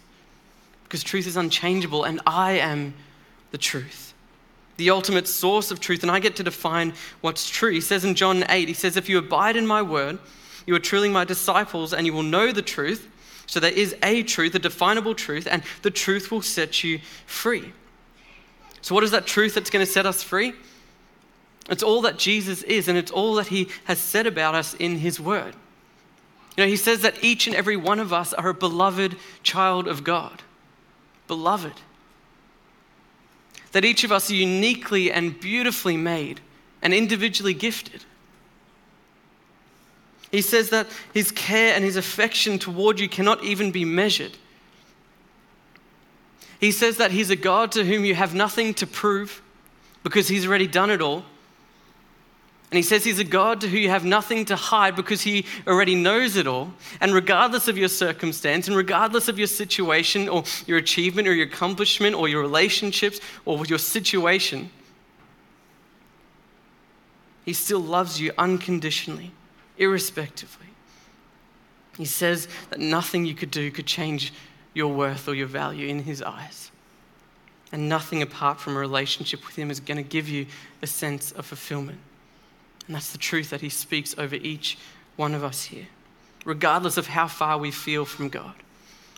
because 0.84 1.02
truth 1.02 1.26
is 1.26 1.36
unchangeable 1.36 2.04
and 2.04 2.20
I 2.26 2.52
am 2.52 2.94
the 3.50 3.58
truth, 3.58 4.14
the 4.76 4.90
ultimate 4.90 5.26
source 5.26 5.70
of 5.70 5.80
truth, 5.80 6.02
and 6.02 6.10
I 6.10 6.20
get 6.20 6.36
to 6.36 6.44
define 6.44 6.94
what's 7.22 7.48
true. 7.48 7.72
He 7.72 7.80
says 7.80 8.04
in 8.04 8.14
John 8.14 8.44
8, 8.48 8.68
He 8.68 8.74
says, 8.74 8.96
If 8.96 9.08
you 9.08 9.18
abide 9.18 9.56
in 9.56 9.66
my 9.66 9.82
word, 9.82 10.18
you 10.66 10.74
are 10.74 10.80
truly 10.80 11.08
my 11.08 11.24
disciples 11.24 11.92
and 11.92 12.06
you 12.06 12.12
will 12.12 12.22
know 12.22 12.52
the 12.52 12.62
truth. 12.62 13.08
So 13.46 13.60
there 13.60 13.72
is 13.72 13.96
a 14.02 14.22
truth, 14.22 14.54
a 14.54 14.58
definable 14.58 15.14
truth, 15.14 15.46
and 15.50 15.62
the 15.82 15.90
truth 15.90 16.30
will 16.30 16.42
set 16.42 16.82
you 16.82 17.00
free. 17.26 17.72
So, 18.80 18.94
what 18.94 19.04
is 19.04 19.12
that 19.12 19.26
truth 19.26 19.54
that's 19.54 19.70
going 19.70 19.84
to 19.84 19.90
set 19.90 20.06
us 20.06 20.22
free? 20.22 20.52
It's 21.68 21.82
all 21.82 22.02
that 22.02 22.18
Jesus 22.18 22.62
is, 22.62 22.88
and 22.88 22.96
it's 22.96 23.10
all 23.10 23.34
that 23.34 23.48
he 23.48 23.68
has 23.84 23.98
said 23.98 24.26
about 24.26 24.54
us 24.54 24.74
in 24.74 24.98
his 24.98 25.18
word. 25.18 25.54
You 26.56 26.64
know, 26.64 26.68
he 26.68 26.76
says 26.76 27.02
that 27.02 27.22
each 27.22 27.46
and 27.46 27.54
every 27.54 27.76
one 27.76 28.00
of 28.00 28.12
us 28.12 28.32
are 28.32 28.48
a 28.48 28.54
beloved 28.54 29.16
child 29.42 29.86
of 29.86 30.04
God. 30.04 30.42
Beloved. 31.28 31.74
That 33.72 33.84
each 33.84 34.04
of 34.04 34.12
us 34.12 34.30
are 34.30 34.34
uniquely 34.34 35.12
and 35.12 35.38
beautifully 35.38 35.96
made 35.96 36.40
and 36.80 36.94
individually 36.94 37.52
gifted. 37.52 38.04
He 40.30 40.40
says 40.40 40.70
that 40.70 40.86
his 41.12 41.30
care 41.30 41.74
and 41.74 41.84
his 41.84 41.96
affection 41.96 42.58
toward 42.58 43.00
you 43.00 43.08
cannot 43.08 43.44
even 43.44 43.70
be 43.70 43.84
measured. 43.84 44.36
He 46.58 46.72
says 46.72 46.96
that 46.96 47.10
he's 47.10 47.30
a 47.30 47.36
God 47.36 47.72
to 47.72 47.84
whom 47.84 48.04
you 48.04 48.14
have 48.14 48.34
nothing 48.34 48.72
to 48.74 48.86
prove 48.86 49.42
because 50.02 50.28
he's 50.28 50.46
already 50.46 50.66
done 50.66 50.90
it 50.90 51.02
all. 51.02 51.24
And 52.70 52.76
he 52.76 52.82
says 52.82 53.04
he's 53.04 53.20
a 53.20 53.24
God 53.24 53.60
to 53.60 53.68
whom 53.68 53.78
you 53.78 53.90
have 53.90 54.04
nothing 54.04 54.44
to 54.46 54.56
hide 54.56 54.96
because 54.96 55.22
he 55.22 55.46
already 55.68 55.94
knows 55.94 56.34
it 56.34 56.48
all. 56.48 56.72
And 57.00 57.14
regardless 57.14 57.68
of 57.68 57.78
your 57.78 57.88
circumstance, 57.88 58.66
and 58.66 58.76
regardless 58.76 59.28
of 59.28 59.38
your 59.38 59.46
situation, 59.46 60.28
or 60.28 60.42
your 60.66 60.78
achievement, 60.78 61.28
or 61.28 61.32
your 61.32 61.46
accomplishment, 61.46 62.16
or 62.16 62.28
your 62.28 62.40
relationships, 62.40 63.20
or 63.44 63.64
your 63.66 63.78
situation, 63.78 64.70
he 67.44 67.52
still 67.52 67.78
loves 67.78 68.20
you 68.20 68.32
unconditionally, 68.36 69.30
irrespectively. 69.78 70.66
He 71.96 72.04
says 72.04 72.48
that 72.70 72.80
nothing 72.80 73.24
you 73.24 73.34
could 73.34 73.52
do 73.52 73.70
could 73.70 73.86
change 73.86 74.32
your 74.74 74.92
worth 74.92 75.28
or 75.28 75.34
your 75.34 75.46
value 75.46 75.86
in 75.86 76.02
his 76.02 76.20
eyes. 76.20 76.72
And 77.70 77.88
nothing 77.88 78.22
apart 78.22 78.60
from 78.60 78.76
a 78.76 78.80
relationship 78.80 79.46
with 79.46 79.56
him 79.56 79.70
is 79.70 79.78
going 79.78 79.96
to 79.96 80.02
give 80.02 80.28
you 80.28 80.46
a 80.82 80.86
sense 80.86 81.30
of 81.32 81.46
fulfillment. 81.46 81.98
And 82.86 82.94
that's 82.94 83.12
the 83.12 83.18
truth 83.18 83.50
that 83.50 83.60
He 83.60 83.68
speaks 83.68 84.14
over 84.18 84.36
each 84.36 84.78
one 85.16 85.34
of 85.34 85.42
us 85.42 85.64
here, 85.64 85.86
regardless 86.44 86.96
of 86.96 87.08
how 87.08 87.26
far 87.26 87.58
we 87.58 87.70
feel 87.70 88.04
from 88.04 88.28
God. 88.28 88.54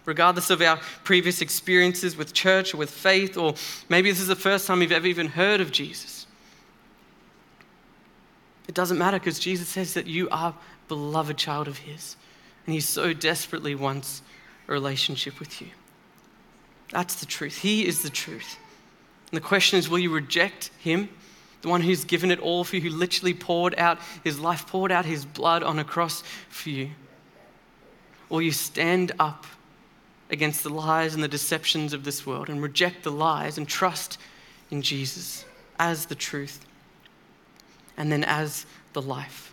Regardless 0.04 0.48
of 0.48 0.62
our 0.62 0.78
previous 1.04 1.42
experiences 1.42 2.16
with 2.16 2.32
church 2.32 2.72
or 2.72 2.78
with 2.78 2.90
faith, 2.90 3.36
or 3.36 3.54
maybe 3.90 4.10
this 4.10 4.20
is 4.20 4.28
the 4.28 4.36
first 4.36 4.66
time 4.66 4.80
you've 4.80 4.92
ever 4.92 5.06
even 5.06 5.28
heard 5.28 5.60
of 5.60 5.70
Jesus. 5.70 6.26
It 8.68 8.74
doesn't 8.74 8.96
matter 8.96 9.18
because 9.18 9.38
Jesus 9.38 9.68
says 9.68 9.94
that 9.94 10.06
you 10.06 10.28
are 10.30 10.54
beloved 10.88 11.36
child 11.36 11.68
of 11.68 11.78
His, 11.78 12.16
and 12.64 12.74
He 12.74 12.80
so 12.80 13.12
desperately 13.12 13.74
wants 13.74 14.22
a 14.66 14.72
relationship 14.72 15.38
with 15.40 15.60
you. 15.60 15.68
That's 16.90 17.16
the 17.16 17.26
truth. 17.26 17.58
He 17.58 17.86
is 17.86 18.02
the 18.02 18.08
truth. 18.08 18.56
And 19.30 19.36
the 19.36 19.44
question 19.44 19.78
is 19.78 19.90
will 19.90 19.98
you 19.98 20.10
reject 20.10 20.70
Him 20.78 21.10
the 21.62 21.68
one 21.68 21.80
who's 21.80 22.04
given 22.04 22.30
it 22.30 22.40
all 22.40 22.64
for 22.64 22.76
you, 22.76 22.82
who 22.82 22.90
literally 22.90 23.34
poured 23.34 23.74
out 23.76 23.98
his 24.22 24.38
life, 24.38 24.66
poured 24.66 24.92
out 24.92 25.04
his 25.04 25.24
blood 25.24 25.62
on 25.62 25.78
a 25.78 25.84
cross 25.84 26.22
for 26.48 26.70
you? 26.70 26.90
Or 28.28 28.42
you 28.42 28.52
stand 28.52 29.12
up 29.18 29.46
against 30.30 30.62
the 30.62 30.70
lies 30.70 31.14
and 31.14 31.22
the 31.22 31.28
deceptions 31.28 31.92
of 31.92 32.04
this 32.04 32.26
world 32.26 32.48
and 32.48 32.62
reject 32.62 33.02
the 33.02 33.10
lies 33.10 33.58
and 33.58 33.66
trust 33.66 34.18
in 34.70 34.82
Jesus 34.82 35.44
as 35.78 36.06
the 36.06 36.14
truth 36.14 36.64
and 37.96 38.12
then 38.12 38.24
as 38.24 38.66
the 38.92 39.02
life. 39.02 39.52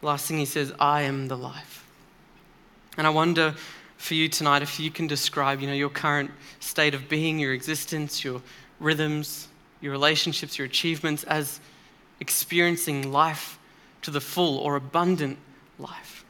last 0.00 0.26
thing 0.26 0.38
he 0.38 0.44
says, 0.44 0.72
I 0.78 1.02
am 1.02 1.28
the 1.28 1.36
life. 1.36 1.86
And 2.96 3.06
I 3.06 3.10
wonder 3.10 3.54
for 3.96 4.14
you 4.14 4.28
tonight 4.28 4.62
if 4.62 4.78
you 4.78 4.90
can 4.90 5.06
describe, 5.06 5.60
you 5.60 5.66
know, 5.66 5.72
your 5.72 5.88
current 5.88 6.30
state 6.60 6.94
of 6.94 7.08
being, 7.08 7.38
your 7.38 7.52
existence, 7.52 8.24
your 8.24 8.40
rhythms, 8.80 9.48
your 9.80 9.92
relationships, 9.92 10.58
your 10.58 10.66
achievements 10.66 11.24
as 11.24 11.60
experiencing 12.20 13.12
life 13.12 13.58
to 14.02 14.10
the 14.10 14.20
full 14.20 14.58
or 14.58 14.76
abundant 14.76 15.38
life. 15.78 16.24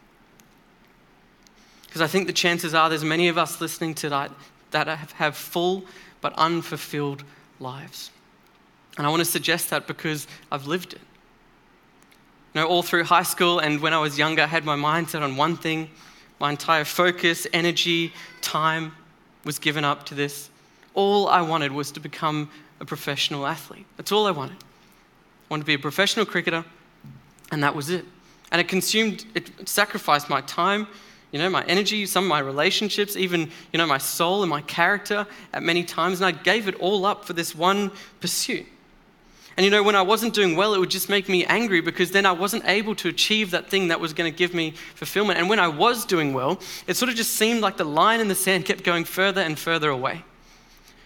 Because 1.87 2.03
I 2.03 2.07
think 2.07 2.27
the 2.27 2.33
chances 2.33 2.75
are 2.75 2.89
there's 2.89 3.05
many 3.05 3.29
of 3.29 3.39
us 3.39 3.61
listening 3.61 3.95
tonight 3.95 4.31
that 4.71 4.87
have, 4.87 5.37
full 5.37 5.85
but 6.21 6.35
unfulfilled 6.37 7.25
lives. 7.61 8.11
And 8.99 9.07
I 9.07 9.11
want 9.11 9.21
to 9.21 9.25
suggest 9.25 9.71
that 9.71 9.87
because 9.87 10.27
I've 10.53 10.67
lived 10.67 10.93
it. 10.93 11.01
You 12.55 12.61
know, 12.61 12.67
all 12.67 12.83
through 12.83 13.05
high 13.05 13.23
school 13.23 13.61
and 13.61 13.81
when 13.81 13.95
I 13.95 13.99
was 13.99 14.19
younger, 14.19 14.43
I 14.43 14.47
had 14.47 14.65
my 14.65 14.77
mindset 14.77 15.23
on 15.23 15.37
one 15.37 15.57
thing. 15.57 15.91
My 16.41 16.51
entire 16.51 16.85
focus, 16.85 17.47
energy, 17.53 18.13
time 18.41 18.93
was 19.45 19.59
given 19.59 19.85
up 19.85 20.05
to 20.07 20.15
this. 20.15 20.51
All 20.95 21.29
I 21.29 21.43
wanted 21.43 21.73
was 21.73 21.91
to 21.93 22.01
become 22.01 22.51
a 22.81 22.85
professional 22.85 23.47
athlete. 23.47 23.87
That's 23.97 24.13
all 24.13 24.27
I 24.27 24.31
wanted. 24.31 24.57
I 24.57 25.47
wanted 25.51 25.63
to 25.63 25.67
be 25.67 25.75
a 25.75 25.79
professional 25.79 26.27
cricketer, 26.27 26.65
and 27.51 27.63
that 27.63 27.75
was 27.75 27.91
it. 27.91 28.05
And 28.51 28.61
it 28.61 28.69
consumed, 28.69 29.25
it 29.35 29.69
sacrificed 29.69 30.31
my 30.31 30.41
time, 30.43 30.87
you 31.33 31.39
know, 31.39 31.51
my 31.51 31.65
energy, 31.65 32.07
some 32.07 32.25
of 32.25 32.29
my 32.29 32.39
relationships, 32.39 33.17
even, 33.17 33.51
you 33.73 33.79
know, 33.79 33.87
my 33.87 33.99
soul 33.99 34.43
and 34.43 34.49
my 34.49 34.63
character 34.63 35.27
at 35.53 35.63
many 35.63 35.85
times, 35.85 36.21
and 36.21 36.27
I 36.27 36.33
gave 36.33 36.69
it 36.69 36.75
all 36.77 37.05
up 37.05 37.25
for 37.25 37.35
this 37.35 37.55
one 37.55 37.91
pursuit. 38.21 38.67
And 39.59 39.65
you 39.65 39.73
know, 39.73 39.83
when 39.83 39.97
I 39.97 40.03
wasn't 40.03 40.35
doing 40.35 40.55
well, 40.55 40.73
it 40.73 40.79
would 40.79 40.89
just 40.89 41.09
make 41.09 41.29
me 41.29 41.45
angry 41.45 41.81
because 41.81 42.13
then 42.13 42.25
I 42.25 42.31
wasn't 42.31 42.65
able 42.67 42.95
to 42.95 43.09
achieve 43.09 43.51
that 43.51 43.69
thing 43.69 43.89
that 43.89 43.99
was 43.99 44.13
going 44.13 44.31
to 44.31 44.37
give 44.37 44.55
me 44.55 44.71
fulfillment. 44.95 45.37
And 45.37 45.49
when 45.49 45.59
I 45.59 45.67
was 45.67 46.05
doing 46.05 46.33
well, 46.33 46.61
it 46.87 46.97
sort 46.97 47.11
of 47.11 47.17
just 47.17 47.35
seemed 47.35 47.61
like 47.61 47.77
the 47.77 47.85
line 47.85 48.21
in 48.21 48.29
the 48.29 48.37
sand 48.37 48.67
kept 48.67 48.85
going 48.85 49.05
further 49.05 49.41
and 49.41 49.59
further 49.59 49.91
away. 49.91 50.23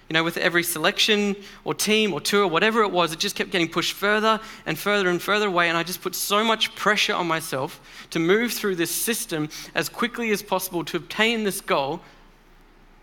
You 0.08 0.14
know, 0.14 0.24
with 0.24 0.36
every 0.36 0.62
selection 0.62 1.36
or 1.64 1.74
team 1.74 2.12
or 2.12 2.20
tour, 2.20 2.46
whatever 2.46 2.82
it 2.82 2.90
was, 2.90 3.12
it 3.12 3.18
just 3.18 3.36
kept 3.36 3.50
getting 3.50 3.68
pushed 3.68 3.94
further 3.94 4.40
and 4.66 4.78
further 4.78 5.08
and 5.08 5.22
further 5.22 5.46
away. 5.46 5.68
And 5.68 5.78
I 5.78 5.82
just 5.82 6.02
put 6.02 6.14
so 6.14 6.44
much 6.44 6.74
pressure 6.74 7.14
on 7.14 7.26
myself 7.26 7.80
to 8.10 8.18
move 8.18 8.52
through 8.52 8.76
this 8.76 8.90
system 8.90 9.48
as 9.74 9.88
quickly 9.88 10.30
as 10.30 10.42
possible 10.42 10.84
to 10.84 10.96
obtain 10.96 11.44
this 11.44 11.60
goal. 11.60 12.00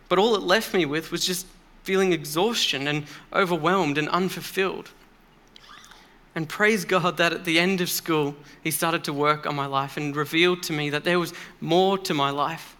But 0.07 0.19
all 0.19 0.35
it 0.35 0.43
left 0.43 0.73
me 0.73 0.85
with 0.85 1.11
was 1.11 1.25
just 1.25 1.47
feeling 1.83 2.13
exhaustion 2.13 2.87
and 2.87 3.05
overwhelmed 3.33 3.97
and 3.97 4.07
unfulfilled. 4.09 4.91
And 6.35 6.47
praise 6.47 6.85
God 6.85 7.17
that 7.17 7.33
at 7.33 7.45
the 7.45 7.59
end 7.59 7.81
of 7.81 7.89
school, 7.89 8.35
He 8.63 8.71
started 8.71 9.03
to 9.05 9.13
work 9.13 9.47
on 9.47 9.55
my 9.55 9.65
life 9.65 9.97
and 9.97 10.15
revealed 10.15 10.61
to 10.63 10.73
me 10.73 10.91
that 10.91 11.03
there 11.03 11.19
was 11.19 11.33
more 11.59 11.97
to 11.97 12.13
my 12.13 12.29
life 12.29 12.75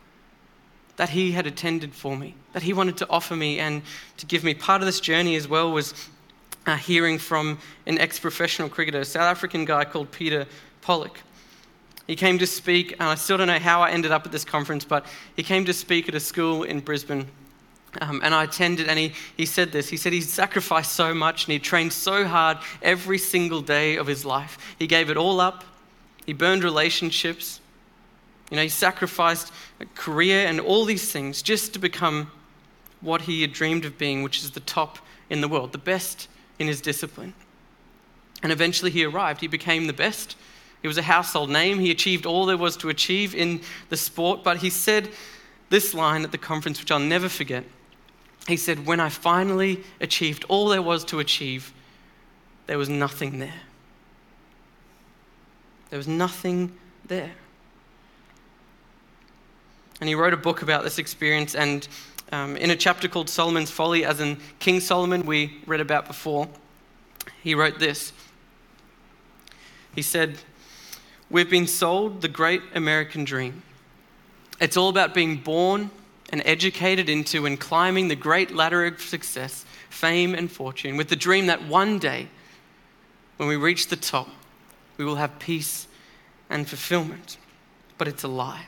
that 0.99 1.07
He 1.07 1.31
had 1.31 1.47
attended 1.47 1.95
for 1.95 2.17
me, 2.17 2.35
that 2.51 2.61
He 2.61 2.73
wanted 2.73 2.97
to 2.97 3.09
offer 3.09 3.33
me 3.33 3.57
and 3.57 3.83
to 4.17 4.25
give 4.25 4.43
me. 4.43 4.53
Part 4.53 4.81
of 4.81 4.85
this 4.85 4.99
journey 4.99 5.37
as 5.37 5.47
well 5.47 5.71
was 5.71 5.93
uh, 6.65 6.75
hearing 6.75 7.17
from 7.17 7.57
an 7.85 7.97
ex 7.97 8.19
professional 8.19 8.67
cricketer, 8.67 8.99
a 8.99 9.05
South 9.05 9.23
African 9.23 9.63
guy 9.63 9.85
called 9.85 10.11
Peter 10.11 10.45
Pollock. 10.81 11.21
He 12.05 12.17
came 12.17 12.37
to 12.39 12.45
speak, 12.45 12.91
and 12.99 13.03
I 13.03 13.15
still 13.15 13.37
don't 13.37 13.47
know 13.47 13.59
how 13.59 13.81
I 13.81 13.91
ended 13.91 14.11
up 14.11 14.25
at 14.25 14.33
this 14.33 14.43
conference, 14.43 14.83
but 14.83 15.05
he 15.37 15.41
came 15.41 15.63
to 15.63 15.73
speak 15.73 16.09
at 16.09 16.15
a 16.15 16.19
school 16.19 16.63
in 16.63 16.81
Brisbane. 16.81 17.29
Um, 18.01 18.19
and 18.21 18.35
I 18.35 18.43
attended, 18.43 18.89
and 18.89 18.99
he, 18.99 19.13
he 19.37 19.45
said 19.45 19.71
this. 19.71 19.87
He 19.87 19.95
said 19.95 20.11
he 20.11 20.19
sacrificed 20.19 20.91
so 20.91 21.13
much 21.13 21.45
and 21.45 21.53
he 21.53 21.59
trained 21.59 21.93
so 21.93 22.25
hard 22.25 22.57
every 22.81 23.19
single 23.19 23.61
day 23.61 23.95
of 23.95 24.05
his 24.05 24.25
life. 24.25 24.57
He 24.77 24.85
gave 24.85 25.09
it 25.09 25.15
all 25.15 25.39
up, 25.39 25.63
he 26.25 26.33
burned 26.33 26.65
relationships, 26.65 27.61
you 28.49 28.55
know, 28.57 28.63
he 28.63 28.69
sacrificed 28.69 29.51
a 29.79 29.85
career 29.95 30.47
and 30.47 30.59
all 30.59 30.85
these 30.85 31.11
things 31.11 31.41
just 31.41 31.73
to 31.73 31.79
become 31.79 32.31
what 33.01 33.21
he 33.21 33.41
had 33.41 33.53
dreamed 33.53 33.85
of 33.85 33.97
being, 33.97 34.23
which 34.23 34.39
is 34.39 34.51
the 34.51 34.59
top 34.61 34.99
in 35.29 35.41
the 35.41 35.47
world, 35.47 35.71
the 35.71 35.77
best 35.77 36.27
in 36.57 36.67
his 36.67 36.81
discipline. 36.81 37.33
And 38.41 38.51
eventually 38.51 38.91
he 38.91 39.05
arrived. 39.05 39.41
He 39.41 39.47
became 39.47 39.87
the 39.87 39.93
best 39.93 40.35
He 40.81 40.87
was 40.87 40.97
a 40.97 41.01
household 41.03 41.49
name. 41.49 41.79
He 41.79 41.91
achieved 41.91 42.25
all 42.25 42.45
there 42.45 42.57
was 42.57 42.77
to 42.77 42.89
achieve 42.89 43.35
in 43.35 43.61
the 43.89 43.97
sport. 43.97 44.43
But 44.43 44.57
he 44.57 44.69
said 44.69 45.09
this 45.69 45.93
line 45.93 46.23
at 46.23 46.31
the 46.31 46.37
conference, 46.37 46.79
which 46.79 46.91
I'll 46.91 46.99
never 46.99 47.27
forget. 47.27 47.65
He 48.47 48.55
said, 48.55 48.85
When 48.85 48.99
I 48.99 49.09
finally 49.09 49.83
achieved 49.99 50.45
all 50.47 50.69
there 50.69 50.81
was 50.81 51.03
to 51.05 51.19
achieve, 51.19 51.73
there 52.67 52.77
was 52.77 52.87
nothing 52.87 53.39
there. 53.39 53.61
There 55.89 55.97
was 55.97 56.07
nothing 56.07 56.77
there. 57.05 57.31
And 59.99 60.07
he 60.07 60.15
wrote 60.15 60.33
a 60.33 60.37
book 60.37 60.61
about 60.61 60.83
this 60.83 60.97
experience. 60.97 61.55
And 61.55 61.87
um, 62.31 62.55
in 62.57 62.71
a 62.71 62.75
chapter 62.75 63.07
called 63.07 63.29
Solomon's 63.29 63.71
Folly, 63.71 64.05
as 64.05 64.19
in 64.19 64.37
King 64.59 64.79
Solomon, 64.79 65.25
we 65.25 65.59
read 65.65 65.81
about 65.81 66.07
before, 66.07 66.47
he 67.41 67.55
wrote 67.55 67.79
this. 67.79 68.13
He 69.95 70.01
said, 70.01 70.37
We've 71.29 71.49
been 71.49 71.67
sold 71.67 72.21
the 72.21 72.27
great 72.27 72.61
American 72.73 73.23
dream. 73.23 73.61
It's 74.59 74.75
all 74.75 74.89
about 74.89 75.13
being 75.13 75.37
born 75.37 75.91
and 76.31 76.41
educated 76.45 77.09
into 77.09 77.45
and 77.45 77.59
climbing 77.59 78.07
the 78.07 78.15
great 78.15 78.53
ladder 78.53 78.85
of 78.85 79.01
success, 79.01 79.65
fame, 79.89 80.33
and 80.33 80.51
fortune, 80.51 80.97
with 80.97 81.09
the 81.09 81.15
dream 81.15 81.47
that 81.47 81.63
one 81.63 81.99
day, 81.99 82.27
when 83.37 83.47
we 83.47 83.55
reach 83.55 83.87
the 83.87 83.95
top, 83.95 84.27
we 84.97 85.05
will 85.05 85.15
have 85.15 85.39
peace 85.39 85.87
and 86.49 86.67
fulfillment. 86.67 87.37
But 87.97 88.07
it's 88.07 88.23
a 88.23 88.27
lie, 88.27 88.67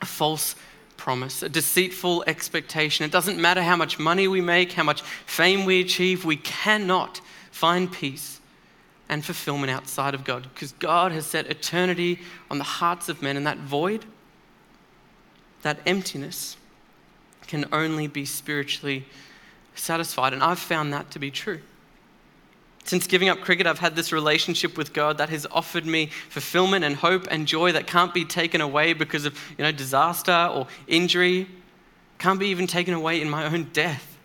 a 0.00 0.06
false 0.06 0.54
promise, 0.96 1.42
a 1.42 1.48
deceitful 1.48 2.24
expectation. 2.26 3.04
It 3.04 3.12
doesn't 3.12 3.38
matter 3.38 3.62
how 3.62 3.76
much 3.76 3.98
money 3.98 4.28
we 4.28 4.40
make, 4.40 4.72
how 4.72 4.82
much 4.82 5.02
fame 5.02 5.64
we 5.64 5.80
achieve, 5.80 6.24
we 6.24 6.36
cannot 6.36 7.20
find 7.50 7.90
peace 7.90 8.40
and 9.08 9.24
fulfillment 9.24 9.70
outside 9.70 10.14
of 10.14 10.24
God 10.24 10.48
because 10.52 10.72
God 10.72 11.12
has 11.12 11.26
set 11.26 11.46
eternity 11.46 12.20
on 12.50 12.58
the 12.58 12.64
hearts 12.64 13.08
of 13.08 13.22
men, 13.22 13.36
and 13.36 13.46
that 13.46 13.58
void, 13.58 14.04
that 15.62 15.78
emptiness, 15.86 16.56
can 17.46 17.66
only 17.72 18.08
be 18.08 18.24
spiritually 18.24 19.06
satisfied. 19.74 20.32
And 20.32 20.42
I've 20.42 20.58
found 20.58 20.92
that 20.92 21.10
to 21.12 21.18
be 21.18 21.30
true. 21.30 21.60
Since 22.86 23.08
giving 23.08 23.28
up 23.28 23.40
cricket, 23.40 23.66
I've 23.66 23.80
had 23.80 23.96
this 23.96 24.12
relationship 24.12 24.78
with 24.78 24.92
God 24.92 25.18
that 25.18 25.28
has 25.30 25.44
offered 25.50 25.86
me 25.86 26.06
fulfillment 26.28 26.84
and 26.84 26.94
hope 26.94 27.26
and 27.32 27.44
joy 27.44 27.72
that 27.72 27.88
can't 27.88 28.14
be 28.14 28.24
taken 28.24 28.60
away 28.60 28.92
because 28.92 29.24
of 29.24 29.36
you 29.58 29.64
know, 29.64 29.72
disaster 29.72 30.48
or 30.54 30.68
injury, 30.86 31.48
can't 32.18 32.38
be 32.38 32.46
even 32.46 32.68
taken 32.68 32.94
away 32.94 33.20
in 33.20 33.28
my 33.28 33.44
own 33.44 33.64
death. 33.72 34.16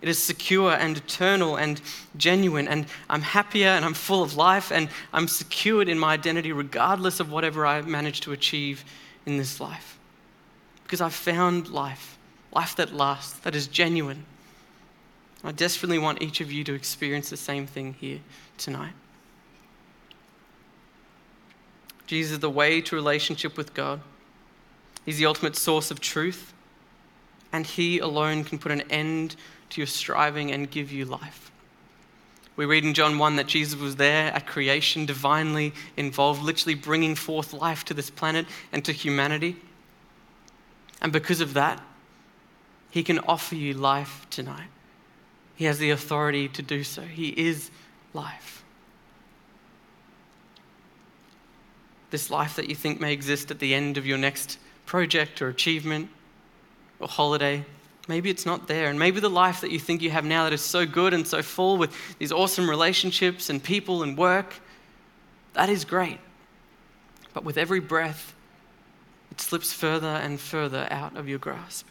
It 0.00 0.08
is 0.08 0.22
secure 0.22 0.72
and 0.72 0.96
eternal 0.96 1.56
and 1.56 1.78
genuine, 2.16 2.68
and 2.68 2.86
I'm 3.10 3.20
happier 3.20 3.68
and 3.68 3.84
I'm 3.84 3.94
full 3.94 4.22
of 4.22 4.34
life 4.34 4.72
and 4.72 4.88
I'm 5.12 5.28
secured 5.28 5.90
in 5.90 5.98
my 5.98 6.14
identity 6.14 6.52
regardless 6.52 7.20
of 7.20 7.30
whatever 7.30 7.66
I 7.66 7.82
manage 7.82 8.22
to 8.22 8.32
achieve 8.32 8.82
in 9.26 9.36
this 9.36 9.60
life. 9.60 9.98
Because 10.84 11.02
I've 11.02 11.12
found 11.12 11.68
life, 11.68 12.16
life 12.50 12.76
that 12.76 12.94
lasts, 12.94 13.38
that 13.40 13.54
is 13.54 13.66
genuine 13.66 14.24
I 15.44 15.52
desperately 15.52 15.98
want 15.98 16.20
each 16.20 16.40
of 16.40 16.50
you 16.50 16.64
to 16.64 16.74
experience 16.74 17.30
the 17.30 17.36
same 17.36 17.66
thing 17.66 17.94
here 17.94 18.20
tonight. 18.56 18.92
Jesus 22.06 22.32
is 22.32 22.38
the 22.40 22.50
way 22.50 22.80
to 22.80 22.96
relationship 22.96 23.56
with 23.56 23.74
God. 23.74 24.00
He's 25.04 25.18
the 25.18 25.26
ultimate 25.26 25.56
source 25.56 25.90
of 25.90 26.00
truth, 26.00 26.52
and 27.52 27.66
He 27.66 27.98
alone 27.98 28.44
can 28.44 28.58
put 28.58 28.72
an 28.72 28.80
end 28.90 29.36
to 29.70 29.80
your 29.80 29.86
striving 29.86 30.50
and 30.50 30.70
give 30.70 30.90
you 30.90 31.04
life. 31.04 31.52
We 32.56 32.64
read 32.64 32.84
in 32.84 32.92
John 32.92 33.18
1 33.18 33.36
that 33.36 33.46
Jesus 33.46 33.78
was 33.78 33.96
there 33.96 34.32
at 34.32 34.46
creation, 34.46 35.06
divinely 35.06 35.72
involved, 35.96 36.42
literally 36.42 36.74
bringing 36.74 37.14
forth 37.14 37.52
life 37.52 37.84
to 37.84 37.94
this 37.94 38.10
planet 38.10 38.46
and 38.72 38.84
to 38.84 38.92
humanity. 38.92 39.56
And 41.00 41.12
because 41.12 41.40
of 41.40 41.54
that, 41.54 41.80
He 42.90 43.04
can 43.04 43.20
offer 43.20 43.54
you 43.54 43.74
life 43.74 44.26
tonight. 44.30 44.68
He 45.58 45.64
has 45.64 45.78
the 45.78 45.90
authority 45.90 46.46
to 46.50 46.62
do 46.62 46.84
so. 46.84 47.02
He 47.02 47.30
is 47.30 47.72
life. 48.14 48.62
This 52.10 52.30
life 52.30 52.54
that 52.54 52.68
you 52.68 52.76
think 52.76 53.00
may 53.00 53.12
exist 53.12 53.50
at 53.50 53.58
the 53.58 53.74
end 53.74 53.98
of 53.98 54.06
your 54.06 54.18
next 54.18 54.60
project 54.86 55.42
or 55.42 55.48
achievement 55.48 56.10
or 57.00 57.08
holiday, 57.08 57.64
maybe 58.06 58.30
it's 58.30 58.46
not 58.46 58.68
there. 58.68 58.88
And 58.88 59.00
maybe 59.00 59.18
the 59.18 59.28
life 59.28 59.60
that 59.62 59.72
you 59.72 59.80
think 59.80 60.00
you 60.00 60.10
have 60.10 60.24
now 60.24 60.44
that 60.44 60.52
is 60.52 60.60
so 60.60 60.86
good 60.86 61.12
and 61.12 61.26
so 61.26 61.42
full 61.42 61.76
with 61.76 61.92
these 62.20 62.30
awesome 62.30 62.70
relationships 62.70 63.50
and 63.50 63.60
people 63.60 64.04
and 64.04 64.16
work, 64.16 64.54
that 65.54 65.68
is 65.68 65.84
great. 65.84 66.20
But 67.34 67.42
with 67.42 67.58
every 67.58 67.80
breath, 67.80 68.32
it 69.32 69.40
slips 69.40 69.72
further 69.72 70.06
and 70.06 70.38
further 70.38 70.86
out 70.88 71.16
of 71.16 71.28
your 71.28 71.40
grasp 71.40 71.88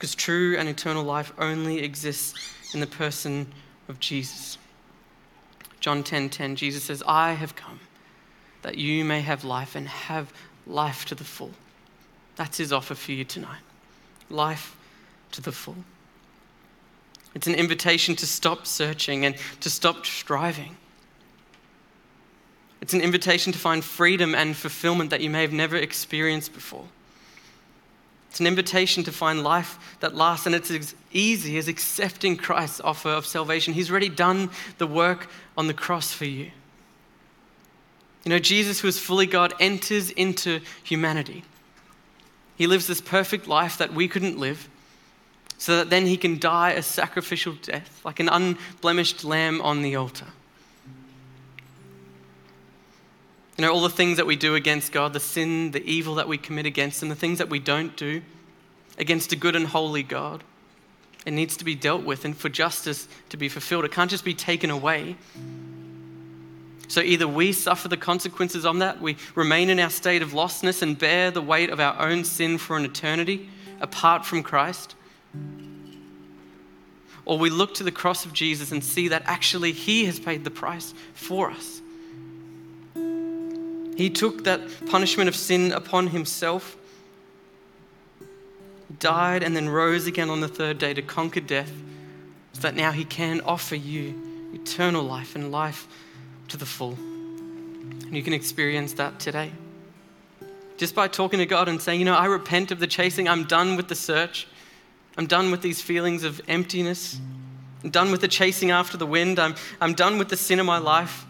because 0.00 0.14
true 0.14 0.56
and 0.56 0.66
eternal 0.66 1.04
life 1.04 1.30
only 1.36 1.80
exists 1.80 2.32
in 2.72 2.80
the 2.80 2.86
person 2.86 3.46
of 3.86 4.00
Jesus. 4.00 4.56
John 5.78 6.02
10:10 6.02 6.04
10, 6.04 6.30
10, 6.30 6.56
Jesus 6.56 6.84
says, 6.84 7.02
"I 7.06 7.34
have 7.34 7.54
come 7.54 7.80
that 8.62 8.78
you 8.78 9.04
may 9.04 9.20
have 9.20 9.44
life 9.44 9.74
and 9.74 9.86
have 9.86 10.32
life 10.66 11.04
to 11.04 11.14
the 11.14 11.24
full." 11.24 11.52
That's 12.36 12.56
his 12.56 12.72
offer 12.72 12.94
for 12.94 13.12
you 13.12 13.26
tonight. 13.26 13.60
Life 14.30 14.74
to 15.32 15.42
the 15.42 15.52
full. 15.52 15.84
It's 17.34 17.46
an 17.46 17.54
invitation 17.54 18.16
to 18.16 18.26
stop 18.26 18.66
searching 18.66 19.26
and 19.26 19.36
to 19.60 19.68
stop 19.68 20.06
striving. 20.06 20.78
It's 22.80 22.94
an 22.94 23.02
invitation 23.02 23.52
to 23.52 23.58
find 23.58 23.84
freedom 23.84 24.34
and 24.34 24.56
fulfillment 24.56 25.10
that 25.10 25.20
you 25.20 25.28
may 25.28 25.42
have 25.42 25.52
never 25.52 25.76
experienced 25.76 26.54
before. 26.54 26.88
It's 28.30 28.38
an 28.38 28.46
invitation 28.46 29.02
to 29.04 29.12
find 29.12 29.42
life 29.42 29.96
that 29.98 30.14
lasts, 30.14 30.46
and 30.46 30.54
it's 30.54 30.70
as 30.70 30.94
easy 31.12 31.58
as 31.58 31.66
accepting 31.66 32.36
Christ's 32.36 32.80
offer 32.80 33.08
of 33.08 33.26
salvation. 33.26 33.74
He's 33.74 33.90
already 33.90 34.08
done 34.08 34.50
the 34.78 34.86
work 34.86 35.28
on 35.58 35.66
the 35.66 35.74
cross 35.74 36.12
for 36.12 36.24
you. 36.24 36.52
You 38.24 38.30
know, 38.30 38.38
Jesus, 38.38 38.80
who 38.80 38.88
is 38.88 39.00
fully 39.00 39.26
God, 39.26 39.52
enters 39.58 40.10
into 40.10 40.60
humanity. 40.84 41.42
He 42.56 42.66
lives 42.66 42.86
this 42.86 43.00
perfect 43.00 43.48
life 43.48 43.78
that 43.78 43.92
we 43.92 44.06
couldn't 44.06 44.38
live, 44.38 44.68
so 45.58 45.76
that 45.76 45.90
then 45.90 46.06
he 46.06 46.16
can 46.16 46.38
die 46.38 46.70
a 46.70 46.82
sacrificial 46.82 47.54
death, 47.62 48.00
like 48.04 48.20
an 48.20 48.28
unblemished 48.28 49.24
lamb 49.24 49.60
on 49.60 49.82
the 49.82 49.96
altar. 49.96 50.26
You 53.60 53.66
know, 53.66 53.74
all 53.74 53.82
the 53.82 53.90
things 53.90 54.16
that 54.16 54.24
we 54.24 54.36
do 54.36 54.54
against 54.54 54.90
God, 54.90 55.12
the 55.12 55.20
sin, 55.20 55.72
the 55.72 55.84
evil 55.84 56.14
that 56.14 56.26
we 56.26 56.38
commit 56.38 56.64
against 56.64 57.02
Him, 57.02 57.10
the 57.10 57.14
things 57.14 57.36
that 57.36 57.50
we 57.50 57.58
don't 57.58 57.94
do 57.94 58.22
against 58.96 59.34
a 59.34 59.36
good 59.36 59.54
and 59.54 59.66
holy 59.66 60.02
God, 60.02 60.42
it 61.26 61.32
needs 61.32 61.58
to 61.58 61.64
be 61.66 61.74
dealt 61.74 62.02
with 62.02 62.24
and 62.24 62.34
for 62.34 62.48
justice 62.48 63.06
to 63.28 63.36
be 63.36 63.50
fulfilled. 63.50 63.84
It 63.84 63.92
can't 63.92 64.10
just 64.10 64.24
be 64.24 64.32
taken 64.32 64.70
away. 64.70 65.14
So 66.88 67.02
either 67.02 67.28
we 67.28 67.52
suffer 67.52 67.86
the 67.88 67.98
consequences 67.98 68.64
of 68.64 68.78
that, 68.78 69.02
we 69.02 69.18
remain 69.34 69.68
in 69.68 69.78
our 69.78 69.90
state 69.90 70.22
of 70.22 70.30
lostness 70.30 70.80
and 70.80 70.98
bear 70.98 71.30
the 71.30 71.42
weight 71.42 71.68
of 71.68 71.80
our 71.80 72.00
own 72.00 72.24
sin 72.24 72.56
for 72.56 72.78
an 72.78 72.86
eternity 72.86 73.46
apart 73.82 74.24
from 74.24 74.42
Christ, 74.42 74.94
or 77.26 77.36
we 77.36 77.50
look 77.50 77.74
to 77.74 77.84
the 77.84 77.92
cross 77.92 78.24
of 78.24 78.32
Jesus 78.32 78.72
and 78.72 78.82
see 78.82 79.08
that 79.08 79.24
actually 79.26 79.72
He 79.72 80.06
has 80.06 80.18
paid 80.18 80.44
the 80.44 80.50
price 80.50 80.94
for 81.12 81.50
us. 81.50 81.82
He 84.00 84.08
took 84.08 84.44
that 84.44 84.62
punishment 84.86 85.28
of 85.28 85.36
sin 85.36 85.72
upon 85.72 86.06
himself, 86.06 86.74
died, 88.98 89.42
and 89.42 89.54
then 89.54 89.68
rose 89.68 90.06
again 90.06 90.30
on 90.30 90.40
the 90.40 90.48
third 90.48 90.78
day 90.78 90.94
to 90.94 91.02
conquer 91.02 91.40
death, 91.40 91.70
so 92.54 92.62
that 92.62 92.74
now 92.74 92.92
he 92.92 93.04
can 93.04 93.42
offer 93.42 93.76
you 93.76 94.50
eternal 94.54 95.02
life 95.02 95.36
and 95.36 95.52
life 95.52 95.86
to 96.48 96.56
the 96.56 96.64
full. 96.64 96.94
And 96.94 98.16
you 98.16 98.22
can 98.22 98.32
experience 98.32 98.94
that 98.94 99.20
today. 99.20 99.52
Just 100.78 100.94
by 100.94 101.06
talking 101.06 101.38
to 101.38 101.46
God 101.46 101.68
and 101.68 101.78
saying, 101.78 102.00
you 102.00 102.06
know, 102.06 102.16
I 102.16 102.24
repent 102.24 102.70
of 102.70 102.80
the 102.80 102.86
chasing, 102.86 103.28
I'm 103.28 103.44
done 103.44 103.76
with 103.76 103.88
the 103.88 103.94
search, 103.94 104.48
I'm 105.18 105.26
done 105.26 105.50
with 105.50 105.60
these 105.60 105.82
feelings 105.82 106.24
of 106.24 106.40
emptiness. 106.48 107.20
I'm 107.84 107.90
done 107.90 108.10
with 108.10 108.22
the 108.22 108.28
chasing 108.28 108.70
after 108.70 108.96
the 108.96 109.06
wind. 109.06 109.38
I'm, 109.38 109.56
I'm 109.78 109.92
done 109.92 110.16
with 110.16 110.30
the 110.30 110.38
sin 110.38 110.58
of 110.58 110.64
my 110.64 110.78
life. 110.78 111.26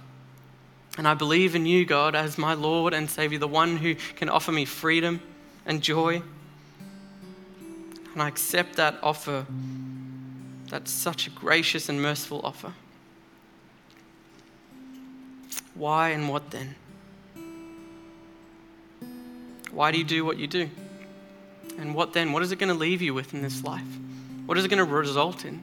And 0.98 1.06
I 1.06 1.14
believe 1.14 1.54
in 1.54 1.66
you, 1.66 1.84
God, 1.84 2.14
as 2.14 2.36
my 2.36 2.54
Lord 2.54 2.92
and 2.92 3.08
Savior, 3.08 3.38
the 3.38 3.48
one 3.48 3.76
who 3.76 3.94
can 4.16 4.28
offer 4.28 4.52
me 4.52 4.64
freedom 4.64 5.22
and 5.64 5.82
joy. 5.82 6.22
And 8.12 8.22
I 8.22 8.28
accept 8.28 8.76
that 8.76 8.96
offer. 9.02 9.46
That's 10.68 10.90
such 10.90 11.26
a 11.26 11.30
gracious 11.30 11.88
and 11.88 12.02
merciful 12.02 12.40
offer. 12.44 12.74
Why 15.74 16.10
and 16.10 16.28
what 16.28 16.50
then? 16.50 16.74
Why 19.70 19.92
do 19.92 19.98
you 19.98 20.04
do 20.04 20.24
what 20.24 20.36
you 20.38 20.46
do? 20.46 20.68
And 21.78 21.94
what 21.94 22.12
then? 22.12 22.32
What 22.32 22.42
is 22.42 22.52
it 22.52 22.56
going 22.56 22.72
to 22.72 22.78
leave 22.78 23.00
you 23.00 23.14
with 23.14 23.32
in 23.32 23.42
this 23.42 23.62
life? 23.62 23.86
What 24.46 24.58
is 24.58 24.64
it 24.64 24.68
going 24.68 24.84
to 24.84 24.92
result 24.92 25.44
in? 25.44 25.62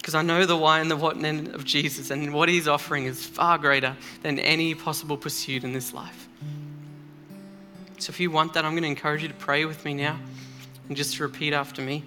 Because 0.00 0.14
I 0.14 0.22
know 0.22 0.46
the 0.46 0.56
why 0.56 0.80
and 0.80 0.90
the 0.90 0.96
what 0.96 1.16
and 1.16 1.48
of 1.48 1.64
Jesus, 1.64 2.10
and 2.10 2.32
what 2.32 2.48
he's 2.48 2.66
offering 2.66 3.04
is 3.04 3.24
far 3.26 3.58
greater 3.58 3.94
than 4.22 4.38
any 4.38 4.74
possible 4.74 5.18
pursuit 5.18 5.62
in 5.62 5.74
this 5.74 5.92
life. 5.92 6.26
So 7.98 8.08
if 8.08 8.18
you 8.18 8.30
want 8.30 8.54
that, 8.54 8.64
I'm 8.64 8.72
going 8.72 8.82
to 8.82 8.88
encourage 8.88 9.20
you 9.20 9.28
to 9.28 9.34
pray 9.34 9.66
with 9.66 9.84
me 9.84 9.92
now 9.92 10.18
and 10.88 10.96
just 10.96 11.16
to 11.16 11.22
repeat 11.22 11.52
after 11.52 11.82
me. 11.82 12.02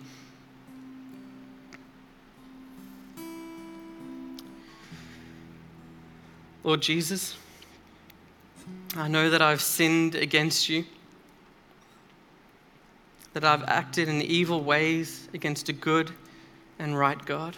Lord 6.64 6.82
Jesus, 6.82 7.36
I 8.96 9.08
know 9.08 9.30
that 9.30 9.42
I've 9.42 9.62
sinned 9.62 10.16
against 10.16 10.68
you, 10.68 10.86
that 13.34 13.44
I've 13.44 13.64
acted 13.66 14.08
in 14.08 14.22
evil 14.22 14.62
ways 14.62 15.30
against 15.34 15.70
a 15.70 15.74
good 15.74 16.10
and 16.80 16.98
right 16.98 17.24
God. 17.24 17.56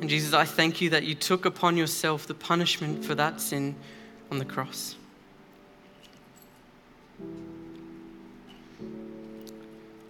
And 0.00 0.10
Jesus, 0.10 0.34
I 0.34 0.44
thank 0.44 0.80
you 0.80 0.90
that 0.90 1.04
you 1.04 1.14
took 1.14 1.44
upon 1.46 1.76
yourself 1.76 2.26
the 2.26 2.34
punishment 2.34 3.04
for 3.04 3.14
that 3.14 3.40
sin 3.40 3.74
on 4.30 4.38
the 4.38 4.44
cross. 4.44 4.96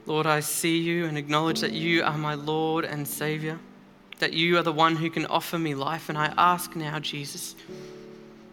Lord, 0.07 0.27
I 0.27 0.41
see 0.41 0.79
you 0.79 1.07
and 1.07 1.17
acknowledge 1.17 1.61
that 1.61 1.73
you 1.73 2.03
are 2.03 2.19
my 2.19 2.35
Lord 2.35 2.85
and 2.85 3.07
Savior, 3.07 3.59
that 4.19 4.33
you 4.33 4.59
are 4.59 4.63
the 4.63 4.73
one 4.73 4.97
who 4.97 5.09
can 5.09 5.27
offer 5.27 5.59
me 5.59 5.75
life. 5.75 6.09
And 6.09 6.19
I 6.19 6.33
ask 6.37 6.77
now, 6.77 6.99
Jesus, 6.99 7.55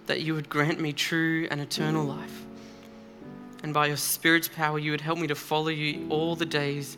that 0.07 0.21
you 0.21 0.33
would 0.33 0.49
grant 0.49 0.79
me 0.79 0.93
true 0.93 1.47
and 1.51 1.59
eternal 1.59 2.05
life. 2.05 2.45
And 3.63 3.73
by 3.73 3.87
your 3.87 3.97
Spirit's 3.97 4.47
power, 4.47 4.79
you 4.79 4.91
would 4.91 5.01
help 5.01 5.19
me 5.19 5.27
to 5.27 5.35
follow 5.35 5.69
you 5.69 6.07
all 6.09 6.35
the 6.35 6.45
days 6.45 6.97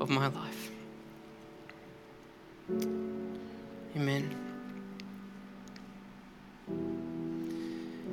of 0.00 0.10
my 0.10 0.28
life. 0.28 0.59
Amen. 3.96 4.34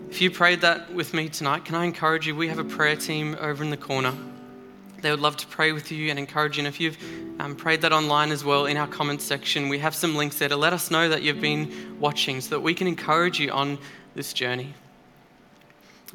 If 0.10 0.22
you 0.22 0.32
prayed 0.32 0.62
that 0.62 0.94
with 0.94 1.14
me 1.14 1.30
tonight, 1.30 1.66
can 1.66 1.76
I 1.76 1.86
encourage 1.86 2.26
you? 2.26 2.36
We 2.36 2.48
have 2.48 2.60
a 2.60 2.64
prayer 2.64 2.96
team 2.96 3.38
over 3.40 3.64
in 3.64 3.70
the 3.70 3.78
corner. 3.78 4.14
They 5.02 5.12
would 5.12 5.20
love 5.20 5.38
to 5.38 5.48
pray 5.48 5.74
with 5.74 5.92
you 5.92 6.10
and 6.10 6.18
encourage 6.18 6.58
you. 6.58 6.62
And 6.62 6.68
if 6.68 6.80
you've 6.80 6.98
um, 7.40 7.56
prayed 7.56 7.82
that 7.82 7.94
online 7.94 8.32
as 8.32 8.44
well, 8.44 8.66
in 8.66 8.78
our 8.78 8.88
comments 8.88 9.24
section, 9.24 9.70
we 9.70 9.78
have 9.80 9.94
some 9.94 10.16
links 10.16 10.40
there 10.40 10.50
to 10.50 10.58
let 10.58 10.74
us 10.74 10.90
know 10.90 11.08
that 11.08 11.22
you've 11.22 11.40
been 11.40 11.98
watching 12.00 12.42
so 12.42 12.50
that 12.52 12.62
we 12.62 12.74
can 12.74 12.88
encourage 12.88 13.40
you 13.40 13.52
on 13.52 13.78
this 14.16 14.34
journey. 14.34 14.74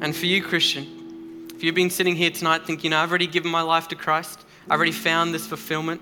And 0.00 0.16
for 0.16 0.26
you, 0.26 0.42
Christian, 0.42 1.48
if 1.54 1.62
you've 1.62 1.76
been 1.76 1.90
sitting 1.90 2.16
here 2.16 2.30
tonight 2.30 2.66
thinking, 2.66 2.92
I've 2.92 3.10
already 3.10 3.28
given 3.28 3.52
my 3.52 3.62
life 3.62 3.86
to 3.88 3.94
Christ, 3.94 4.40
I've 4.68 4.78
already 4.78 4.90
found 4.90 5.32
this 5.32 5.46
fulfillment, 5.46 6.00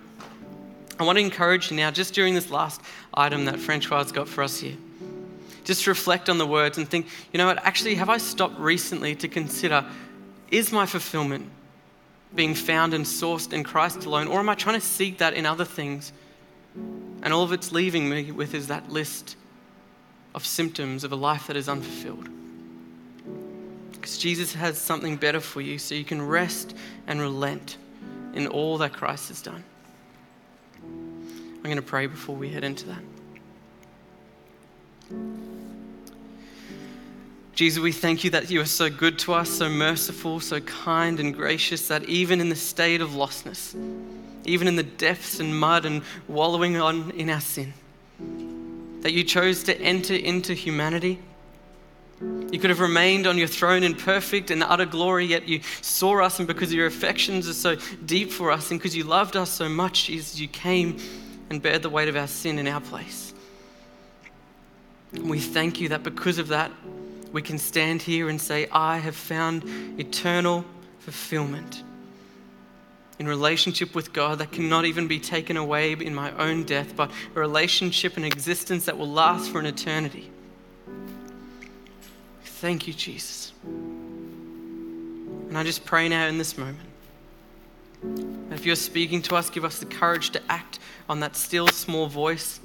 I 1.01 1.05
want 1.05 1.19
to 1.19 1.25
encourage 1.25 1.71
you 1.71 1.77
now, 1.77 1.91
just 1.91 2.15
during 2.15 2.35
this 2.35 2.51
last 2.51 2.81
item 3.15 3.47
that 3.47 3.59
Francois 3.59 4.05
got 4.05 4.29
for 4.29 4.45
us 4.45 4.59
here 4.61 4.77
just 5.65 5.87
reflect 5.87 6.29
on 6.29 6.39
the 6.39 6.47
words 6.47 6.79
and 6.79 6.89
think, 6.89 7.07
you 7.33 7.39
know 7.39 7.47
what, 7.47 7.65
actually, 7.65 7.95
have 7.95 8.09
I 8.09 8.19
stopped 8.19 8.59
recently 8.59 9.15
to 9.15 9.29
consider 9.29 9.85
is 10.51 10.73
my 10.73 10.85
fulfillment 10.85 11.49
being 12.35 12.55
found 12.55 12.95
and 12.95 13.05
sourced 13.05 13.53
in 13.53 13.63
Christ 13.63 14.05
alone, 14.05 14.27
or 14.27 14.39
am 14.39 14.49
I 14.49 14.55
trying 14.55 14.81
to 14.81 14.85
seek 14.85 15.19
that 15.19 15.35
in 15.35 15.47
other 15.47 15.65
things? 15.65 16.13
And 17.23 17.33
all 17.33 17.43
of 17.43 17.53
it's 17.53 17.71
leaving 17.71 18.09
me 18.09 18.33
with 18.33 18.55
is 18.55 18.69
that 18.69 18.91
list 18.91 19.37
of 20.35 20.45
symptoms 20.47 21.05
of 21.05 21.13
a 21.13 21.17
life 21.17 21.47
that 21.49 21.57
is 21.57 21.69
unfulfilled. 21.69 22.29
Because 23.93 24.19
Jesus 24.19 24.55
has 24.55 24.79
something 24.79 25.17
better 25.17 25.41
for 25.41 25.61
you, 25.61 25.79
so 25.79 25.95
you 25.95 26.05
can 26.05 26.21
rest 26.23 26.75
and 27.07 27.21
relent 27.21 27.77
in 28.35 28.47
all 28.47 28.79
that 28.79 28.93
Christ 28.93 29.29
has 29.29 29.43
done. 29.43 29.63
I'm 31.71 31.77
going 31.77 31.85
to 31.85 31.89
pray 31.89 32.07
before 32.09 32.35
we 32.35 32.49
head 32.49 32.65
into 32.65 32.85
that. 32.89 32.99
Jesus, 37.55 37.81
we 37.81 37.93
thank 37.93 38.25
you 38.25 38.31
that 38.31 38.51
you 38.51 38.61
are 38.61 38.65
so 38.65 38.91
good 38.91 39.21
to 39.21 39.35
us, 39.35 39.49
so 39.49 39.69
merciful, 39.69 40.41
so 40.41 40.59
kind 40.63 41.21
and 41.21 41.33
gracious, 41.33 41.87
that 41.87 42.03
even 42.07 42.41
in 42.41 42.49
the 42.49 42.57
state 42.57 43.01
of 43.01 43.11
lostness, 43.11 43.77
even 44.45 44.67
in 44.67 44.75
the 44.75 44.83
depths 44.83 45.39
and 45.39 45.57
mud 45.57 45.87
and 45.87 46.03
wallowing 46.27 46.77
on 46.77 47.13
in 47.13 47.31
our 47.31 47.41
sin, 47.41 47.73
that 49.03 49.13
you 49.13 49.23
chose 49.23 49.63
to 49.63 49.81
enter 49.81 50.17
into 50.17 50.55
humanity. 50.55 51.21
You 52.51 52.59
could 52.59 52.71
have 52.71 52.81
remained 52.81 53.29
on 53.29 53.39
your 53.39 53.47
throne 53.47 53.85
in 53.85 53.95
perfect 53.95 54.51
and 54.51 54.65
utter 54.65 54.87
glory, 54.87 55.27
yet 55.27 55.47
you 55.47 55.61
saw 55.83 56.21
us, 56.21 56.41
and 56.41 56.49
because 56.49 56.75
your 56.75 56.87
affections 56.87 57.49
are 57.49 57.53
so 57.53 57.77
deep 58.07 58.33
for 58.33 58.51
us, 58.51 58.73
and 58.73 58.81
because 58.81 58.97
you 58.97 59.05
loved 59.05 59.37
us 59.37 59.51
so 59.51 59.69
much, 59.69 60.07
Jesus, 60.07 60.41
you 60.41 60.49
came 60.49 60.99
and 61.51 61.61
bear 61.61 61.79
the 61.79 61.91
weight 61.91 62.09
of 62.09 62.17
our 62.17 62.29
sin 62.29 62.59
in 62.59 62.67
our 62.67 62.81
place. 62.81 63.35
We 65.13 65.41
thank 65.41 65.81
you 65.81 65.89
that 65.89 66.05
because 66.05 66.39
of 66.39 66.49
that, 66.49 66.71
we 67.33 67.43
can 67.43 67.59
stand 67.59 68.01
here 68.03 68.29
and 68.29 68.41
say, 68.41 68.69
I 68.71 68.99
have 68.99 69.17
found 69.17 69.65
eternal 69.99 70.65
fulfillment 71.01 71.83
in 73.19 73.27
relationship 73.29 73.95
with 73.95 74.13
God 74.13 74.39
that 74.39 74.51
cannot 74.53 74.85
even 74.87 75.07
be 75.07 75.21
taken 75.21 75.57
away 75.57 75.93
in 75.93 76.15
my 76.15 76.33
own 76.39 76.65
death, 76.65 76.97
but 76.97 77.11
a 77.35 77.41
relationship 77.41 78.17
and 78.17 78.25
existence 78.25 78.87
that 78.87 78.97
will 78.97 79.11
last 79.11 79.51
for 79.51 79.59
an 79.59 79.67
eternity. 79.67 80.31
Thank 82.45 82.87
you, 82.87 82.95
Jesus. 82.95 83.53
And 83.65 85.59
I 85.59 85.65
just 85.65 85.85
pray 85.85 86.09
now 86.09 86.27
in 86.27 86.39
this 86.39 86.57
moment. 86.57 86.90
If 88.51 88.65
you're 88.67 88.77
speaking 88.77 89.23
to 89.23 89.37
us, 89.37 89.51
give 89.51 89.65
us 89.65 89.79
the 89.79 89.87
courage 89.87 90.31
to 90.31 90.43
act 90.49 90.79
on 91.09 91.21
that 91.21 91.37
still 91.37 91.69
small 91.69 92.07
voice 92.07 92.61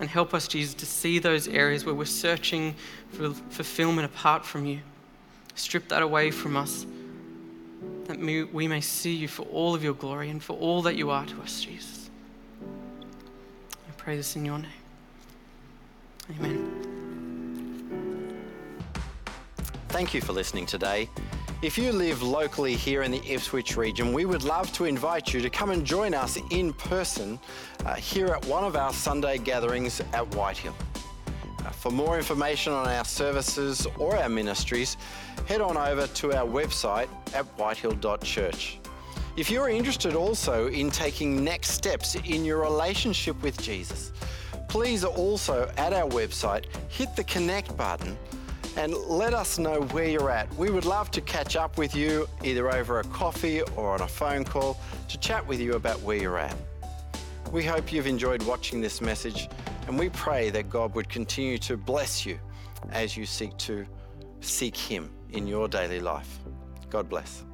and 0.00 0.10
help 0.10 0.34
us, 0.34 0.48
Jesus, 0.48 0.74
to 0.74 0.86
see 0.86 1.18
those 1.20 1.46
areas 1.46 1.84
where 1.84 1.94
we're 1.94 2.04
searching 2.04 2.74
for 3.10 3.30
fulfillment 3.30 4.04
apart 4.04 4.44
from 4.44 4.66
you. 4.66 4.80
Strip 5.54 5.88
that 5.88 6.02
away 6.02 6.30
from 6.30 6.56
us, 6.56 6.86
that 8.06 8.18
we 8.18 8.66
may 8.66 8.80
see 8.80 9.14
you 9.14 9.28
for 9.28 9.42
all 9.44 9.74
of 9.74 9.84
your 9.84 9.94
glory 9.94 10.28
and 10.28 10.42
for 10.42 10.54
all 10.54 10.82
that 10.82 10.96
you 10.96 11.10
are 11.10 11.24
to 11.24 11.40
us, 11.40 11.62
Jesus. 11.62 12.10
I 12.62 13.92
pray 13.96 14.16
this 14.16 14.34
in 14.34 14.44
your 14.44 14.58
name. 14.58 14.70
Amen. 16.36 16.88
Thank 19.88 20.14
you 20.14 20.20
for 20.20 20.32
listening 20.32 20.66
today. 20.66 21.08
If 21.62 21.78
you 21.78 21.92
live 21.92 22.24
locally 22.24 22.74
here 22.74 23.02
in 23.02 23.12
the 23.12 23.22
Ipswich 23.24 23.76
region, 23.76 24.12
we 24.12 24.24
would 24.24 24.42
love 24.42 24.72
to 24.72 24.84
invite 24.84 25.32
you 25.32 25.40
to 25.40 25.48
come 25.48 25.70
and 25.70 25.84
join 25.84 26.12
us 26.12 26.36
in 26.50 26.72
person 26.72 27.38
uh, 27.86 27.94
here 27.94 28.26
at 28.26 28.44
one 28.46 28.64
of 28.64 28.74
our 28.74 28.92
Sunday 28.92 29.38
gatherings 29.38 30.00
at 30.12 30.34
Whitehill. 30.34 30.74
Uh, 31.60 31.70
for 31.70 31.92
more 31.92 32.18
information 32.18 32.72
on 32.72 32.88
our 32.88 33.04
services 33.04 33.86
or 33.96 34.16
our 34.16 34.28
ministries, 34.28 34.96
head 35.46 35.60
on 35.60 35.76
over 35.76 36.08
to 36.08 36.32
our 36.36 36.44
website 36.44 37.06
at 37.32 37.44
whitehill.church. 37.56 38.80
If 39.36 39.48
you're 39.48 39.68
interested 39.68 40.16
also 40.16 40.66
in 40.66 40.90
taking 40.90 41.44
next 41.44 41.70
steps 41.70 42.16
in 42.16 42.44
your 42.44 42.60
relationship 42.60 43.40
with 43.40 43.62
Jesus, 43.62 44.10
please 44.68 45.04
also 45.04 45.70
at 45.76 45.92
our 45.92 46.10
website 46.10 46.64
hit 46.88 47.14
the 47.14 47.22
connect 47.22 47.76
button 47.76 48.18
and 48.76 48.94
let 48.94 49.34
us 49.34 49.58
know 49.58 49.82
where 49.92 50.08
you're 50.08 50.30
at. 50.30 50.52
We 50.54 50.70
would 50.70 50.84
love 50.84 51.10
to 51.12 51.20
catch 51.20 51.56
up 51.56 51.78
with 51.78 51.94
you 51.94 52.28
either 52.42 52.72
over 52.72 53.00
a 53.00 53.04
coffee 53.04 53.62
or 53.76 53.92
on 53.92 54.00
a 54.00 54.08
phone 54.08 54.44
call 54.44 54.78
to 55.08 55.18
chat 55.18 55.46
with 55.46 55.60
you 55.60 55.74
about 55.74 56.00
where 56.02 56.16
you're 56.16 56.38
at. 56.38 56.56
We 57.50 57.64
hope 57.64 57.92
you've 57.92 58.06
enjoyed 58.06 58.42
watching 58.44 58.80
this 58.80 59.00
message 59.00 59.48
and 59.86 59.98
we 59.98 60.08
pray 60.10 60.50
that 60.50 60.70
God 60.70 60.94
would 60.94 61.08
continue 61.08 61.58
to 61.58 61.76
bless 61.76 62.24
you 62.24 62.38
as 62.90 63.16
you 63.16 63.26
seek 63.26 63.56
to 63.58 63.86
seek 64.40 64.76
Him 64.76 65.10
in 65.30 65.46
your 65.46 65.68
daily 65.68 66.00
life. 66.00 66.38
God 66.88 67.08
bless. 67.08 67.44